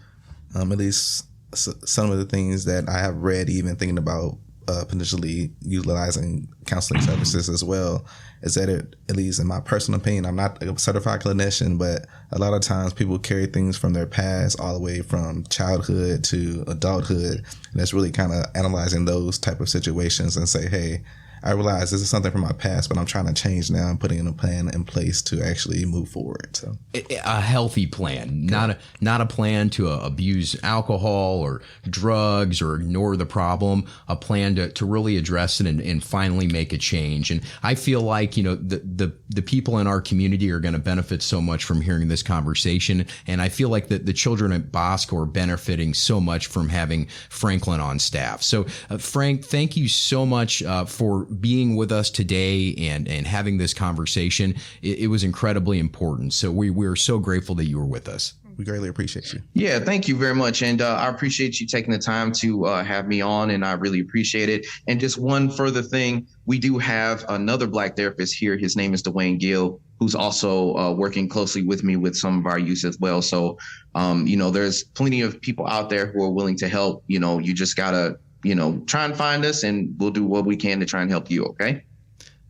Um, 0.55 0.71
at 0.71 0.77
least 0.77 1.25
some 1.53 2.11
of 2.11 2.17
the 2.17 2.25
things 2.25 2.65
that 2.65 2.87
I 2.89 2.99
have 2.99 3.17
read, 3.17 3.49
even 3.49 3.75
thinking 3.75 3.97
about 3.97 4.37
uh, 4.67 4.83
potentially 4.85 5.51
utilizing 5.61 6.47
counseling 6.65 7.01
services 7.01 7.49
as 7.49 7.63
well, 7.63 8.05
is 8.41 8.55
that 8.55 8.69
it, 8.69 8.95
at 9.09 9.15
least 9.15 9.39
in 9.39 9.47
my 9.47 9.59
personal 9.59 9.99
opinion, 9.99 10.25
I'm 10.25 10.35
not 10.35 10.61
a 10.61 10.77
certified 10.77 11.21
clinician, 11.21 11.77
but 11.77 12.05
a 12.31 12.37
lot 12.37 12.53
of 12.53 12.61
times 12.61 12.93
people 12.93 13.17
carry 13.17 13.47
things 13.47 13.77
from 13.77 13.93
their 13.93 14.05
past 14.05 14.59
all 14.59 14.73
the 14.73 14.79
way 14.79 15.01
from 15.01 15.43
childhood 15.45 16.23
to 16.25 16.63
adulthood. 16.67 17.43
And 17.71 17.81
it's 17.81 17.93
really 17.93 18.11
kind 18.11 18.33
of 18.33 18.45
analyzing 18.55 19.05
those 19.05 19.39
type 19.39 19.59
of 19.59 19.69
situations 19.69 20.37
and 20.37 20.47
say, 20.47 20.67
hey, 20.67 21.03
I 21.43 21.51
realize 21.51 21.91
this 21.91 22.01
is 22.01 22.09
something 22.09 22.31
from 22.31 22.41
my 22.41 22.51
past, 22.51 22.89
but 22.89 22.97
I'm 22.97 23.05
trying 23.05 23.27
to 23.27 23.33
change 23.33 23.69
now 23.69 23.89
and 23.89 23.99
putting 23.99 24.19
in 24.19 24.27
a 24.27 24.33
plan 24.33 24.69
in 24.73 24.83
place 24.83 25.21
to 25.23 25.41
actually 25.41 25.85
move 25.85 26.09
forward. 26.09 26.55
So 26.55 26.77
a 26.93 27.41
healthy 27.41 27.85
plan, 27.85 28.45
not 28.45 28.71
a 28.71 28.77
not 29.01 29.21
a 29.21 29.25
plan 29.25 29.69
to 29.71 29.89
uh, 29.89 29.99
abuse 30.03 30.55
alcohol 30.63 31.39
or 31.39 31.61
drugs 31.89 32.61
or 32.61 32.75
ignore 32.75 33.15
the 33.17 33.25
problem. 33.25 33.85
A 34.07 34.15
plan 34.15 34.55
to, 34.55 34.71
to 34.71 34.85
really 34.85 35.17
address 35.17 35.61
it 35.61 35.67
and, 35.67 35.79
and 35.79 36.03
finally 36.03 36.47
make 36.47 36.73
a 36.73 36.77
change. 36.77 37.31
And 37.31 37.41
I 37.63 37.75
feel 37.75 38.01
like 38.01 38.37
you 38.37 38.43
know 38.43 38.55
the 38.55 38.79
the 38.79 39.13
the 39.29 39.41
people 39.41 39.79
in 39.79 39.87
our 39.87 40.01
community 40.01 40.51
are 40.51 40.59
going 40.59 40.73
to 40.73 40.79
benefit 40.79 41.21
so 41.21 41.41
much 41.41 41.63
from 41.63 41.81
hearing 41.81 42.07
this 42.07 42.23
conversation. 42.23 43.05
And 43.27 43.41
I 43.41 43.49
feel 43.49 43.69
like 43.69 43.87
the 43.87 43.99
the 43.99 44.13
children 44.13 44.51
at 44.51 44.71
Bosco 44.71 45.17
are 45.17 45.25
benefiting 45.25 45.93
so 45.93 46.19
much 46.19 46.47
from 46.47 46.69
having 46.69 47.07
Franklin 47.29 47.79
on 47.79 47.99
staff. 47.99 48.41
So 48.41 48.65
uh, 48.89 48.97
Frank, 48.97 49.45
thank 49.45 49.77
you 49.77 49.87
so 49.87 50.25
much 50.25 50.63
uh, 50.63 50.85
for 50.85 51.26
being 51.39 51.75
with 51.75 51.91
us 51.91 52.09
today 52.09 52.73
and 52.77 53.07
and 53.07 53.27
having 53.27 53.57
this 53.57 53.73
conversation. 53.73 54.55
It, 54.81 54.99
it 54.99 55.07
was 55.07 55.23
incredibly 55.23 55.79
important. 55.79 56.33
So 56.33 56.51
we 56.51 56.69
we're 56.69 56.95
so 56.95 57.19
grateful 57.19 57.55
that 57.55 57.65
you 57.65 57.77
were 57.77 57.85
with 57.85 58.07
us. 58.07 58.33
We 58.57 58.65
greatly 58.65 58.89
appreciate 58.89 59.31
you. 59.33 59.41
Yeah, 59.53 59.79
thank 59.79 60.07
you 60.07 60.15
very 60.15 60.33
much, 60.33 60.63
and 60.63 60.81
uh, 60.81 60.95
I 60.95 61.09
appreciate 61.09 61.59
you 61.59 61.67
taking 61.67 61.91
the 61.91 61.99
time 61.99 62.31
to 62.33 62.65
uh, 62.65 62.83
have 62.83 63.07
me 63.07 63.21
on, 63.21 63.51
and 63.51 63.63
I 63.63 63.73
really 63.73 63.99
appreciate 63.99 64.49
it. 64.49 64.65
And 64.87 64.99
just 64.99 65.19
one 65.19 65.51
further 65.51 65.83
thing, 65.83 66.25
we 66.47 66.57
do 66.57 66.79
have 66.79 67.23
another 67.29 67.67
Black 67.67 67.95
therapist 67.95 68.33
here. 68.33 68.57
His 68.57 68.75
name 68.75 68.95
is 68.95 69.03
Dwayne 69.03 69.39
Gill, 69.39 69.79
who's 69.99 70.15
also 70.15 70.75
uh, 70.75 70.91
working 70.91 71.29
closely 71.29 71.61
with 71.61 71.83
me 71.83 71.97
with 71.97 72.15
some 72.15 72.39
of 72.39 72.47
our 72.47 72.57
youth 72.57 72.83
as 72.83 72.97
well. 72.99 73.21
So, 73.21 73.59
um, 73.93 74.25
you 74.25 74.37
know, 74.37 74.49
there's 74.49 74.83
plenty 74.83 75.21
of 75.21 75.39
people 75.39 75.67
out 75.67 75.91
there 75.91 76.07
who 76.07 76.23
are 76.23 76.31
willing 76.31 76.57
to 76.57 76.67
help. 76.67 77.03
You 77.05 77.19
know, 77.19 77.37
you 77.37 77.53
just 77.53 77.75
gotta 77.75 78.17
you 78.47 78.55
know, 78.55 78.81
try 78.87 79.03
and 79.05 79.15
find 79.15 79.43
us 79.43 79.63
and 79.63 79.93
we'll 79.99 80.11
do 80.11 80.23
what 80.23 80.45
we 80.45 80.55
can 80.55 80.79
to 80.79 80.85
try 80.85 81.01
and 81.01 81.11
help 81.11 81.29
you. 81.29 81.45
Okay. 81.45 81.83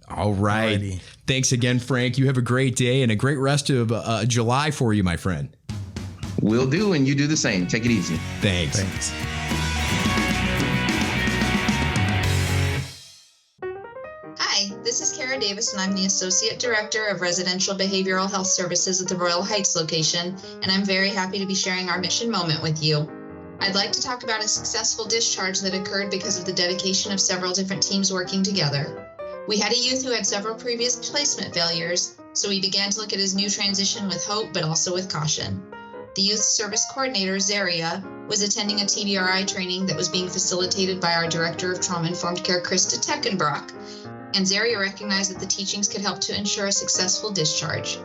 All 0.09 0.33
right. 0.33 0.79
Alrighty. 0.79 1.01
Thanks 1.25 1.51
again, 1.51 1.79
Frank. 1.79 2.17
You 2.17 2.27
have 2.27 2.37
a 2.37 2.41
great 2.41 2.75
day 2.75 3.01
and 3.01 3.11
a 3.11 3.15
great 3.15 3.37
rest 3.37 3.69
of 3.69 3.91
uh, 3.91 4.25
July 4.25 4.71
for 4.71 4.93
you, 4.93 5.03
my 5.03 5.17
friend. 5.17 5.49
Will 6.41 6.69
do. 6.69 6.93
And 6.93 7.07
you 7.07 7.15
do 7.15 7.27
the 7.27 7.35
same. 7.35 7.67
Take 7.67 7.85
it 7.85 7.91
easy. 7.91 8.15
Thanks. 8.39 8.79
Thanks. 8.79 9.11
Hi, 14.39 14.75
this 14.83 15.01
is 15.01 15.17
Kara 15.17 15.39
Davis, 15.39 15.73
and 15.73 15.81
I'm 15.81 15.95
the 15.95 16.05
Associate 16.05 16.57
Director 16.59 17.07
of 17.07 17.21
Residential 17.21 17.75
Behavioral 17.75 18.29
Health 18.29 18.47
Services 18.47 19.01
at 19.01 19.07
the 19.07 19.15
Royal 19.15 19.43
Heights 19.43 19.75
location, 19.75 20.35
and 20.61 20.71
I'm 20.71 20.85
very 20.85 21.09
happy 21.09 21.39
to 21.39 21.45
be 21.45 21.55
sharing 21.55 21.89
our 21.89 21.99
mission 21.99 22.31
moment 22.31 22.61
with 22.61 22.81
you. 22.81 23.16
I'd 23.59 23.75
like 23.75 23.91
to 23.93 24.01
talk 24.01 24.23
about 24.23 24.43
a 24.43 24.47
successful 24.47 25.05
discharge 25.05 25.61
that 25.61 25.73
occurred 25.73 26.11
because 26.11 26.37
of 26.37 26.45
the 26.45 26.53
dedication 26.53 27.11
of 27.11 27.19
several 27.19 27.53
different 27.53 27.81
teams 27.81 28.13
working 28.13 28.43
together. 28.43 29.11
We 29.47 29.57
had 29.57 29.71
a 29.71 29.77
youth 29.77 30.03
who 30.03 30.11
had 30.11 30.27
several 30.27 30.55
previous 30.55 30.95
placement 30.95 31.55
failures, 31.55 32.15
so 32.33 32.49
we 32.49 32.61
began 32.61 32.91
to 32.91 32.99
look 32.99 33.13
at 33.13 33.19
his 33.19 33.33
new 33.33 33.49
transition 33.49 34.07
with 34.07 34.23
hope 34.23 34.53
but 34.53 34.63
also 34.63 34.93
with 34.93 35.09
caution. 35.09 35.63
The 36.15 36.21
youth 36.21 36.43
service 36.43 36.85
coordinator, 36.91 37.39
Zaria, 37.39 38.03
was 38.27 38.43
attending 38.43 38.81
a 38.81 38.85
TBRI 38.85 39.47
training 39.47 39.87
that 39.87 39.97
was 39.97 40.09
being 40.09 40.29
facilitated 40.29 41.01
by 41.01 41.13
our 41.13 41.27
director 41.27 41.71
of 41.71 41.81
trauma 41.81 42.09
informed 42.09 42.43
care, 42.43 42.61
Krista 42.61 42.99
Teckenbrock, 42.99 43.71
and 44.35 44.47
Zaria 44.47 44.79
recognized 44.79 45.31
that 45.31 45.39
the 45.39 45.45
teachings 45.47 45.87
could 45.87 46.01
help 46.01 46.19
to 46.21 46.37
ensure 46.37 46.67
a 46.67 46.71
successful 46.71 47.31
discharge. 47.31 47.97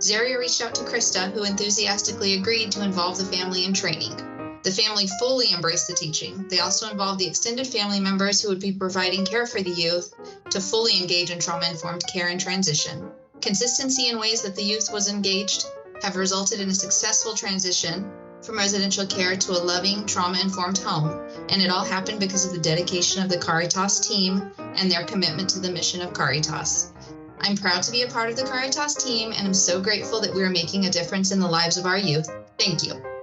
Zaria 0.00 0.38
reached 0.38 0.62
out 0.62 0.74
to 0.74 0.82
Krista, 0.82 1.30
who 1.32 1.44
enthusiastically 1.44 2.34
agreed 2.34 2.72
to 2.72 2.82
involve 2.82 3.18
the 3.18 3.24
family 3.24 3.64
in 3.64 3.72
training. 3.72 4.35
The 4.66 4.72
family 4.72 5.06
fully 5.20 5.52
embraced 5.52 5.86
the 5.86 5.94
teaching. 5.94 6.48
They 6.48 6.58
also 6.58 6.90
involved 6.90 7.20
the 7.20 7.28
extended 7.28 7.68
family 7.68 8.00
members 8.00 8.42
who 8.42 8.48
would 8.48 8.58
be 8.58 8.72
providing 8.72 9.24
care 9.24 9.46
for 9.46 9.62
the 9.62 9.70
youth 9.70 10.12
to 10.50 10.60
fully 10.60 11.00
engage 11.00 11.30
in 11.30 11.38
trauma 11.38 11.68
informed 11.70 12.04
care 12.12 12.26
and 12.26 12.40
transition. 12.40 13.08
Consistency 13.40 14.08
in 14.08 14.18
ways 14.18 14.42
that 14.42 14.56
the 14.56 14.64
youth 14.64 14.88
was 14.92 15.08
engaged 15.08 15.66
have 16.02 16.16
resulted 16.16 16.58
in 16.58 16.68
a 16.68 16.74
successful 16.74 17.36
transition 17.36 18.10
from 18.42 18.58
residential 18.58 19.06
care 19.06 19.36
to 19.36 19.52
a 19.52 19.62
loving, 19.62 20.04
trauma 20.04 20.40
informed 20.40 20.78
home. 20.78 21.12
And 21.48 21.62
it 21.62 21.70
all 21.70 21.84
happened 21.84 22.18
because 22.18 22.44
of 22.44 22.52
the 22.52 22.58
dedication 22.58 23.22
of 23.22 23.28
the 23.28 23.38
Caritas 23.38 24.00
team 24.00 24.50
and 24.58 24.90
their 24.90 25.04
commitment 25.04 25.48
to 25.50 25.60
the 25.60 25.70
mission 25.70 26.02
of 26.02 26.12
Caritas. 26.12 26.92
I'm 27.38 27.56
proud 27.56 27.84
to 27.84 27.92
be 27.92 28.02
a 28.02 28.08
part 28.08 28.30
of 28.30 28.36
the 28.36 28.42
Caritas 28.42 28.96
team 28.96 29.30
and 29.30 29.46
I'm 29.46 29.54
so 29.54 29.80
grateful 29.80 30.20
that 30.22 30.34
we 30.34 30.42
are 30.42 30.50
making 30.50 30.86
a 30.86 30.90
difference 30.90 31.30
in 31.30 31.38
the 31.38 31.46
lives 31.46 31.76
of 31.76 31.86
our 31.86 31.98
youth. 31.98 32.28
Thank 32.58 32.82
you. 32.82 33.15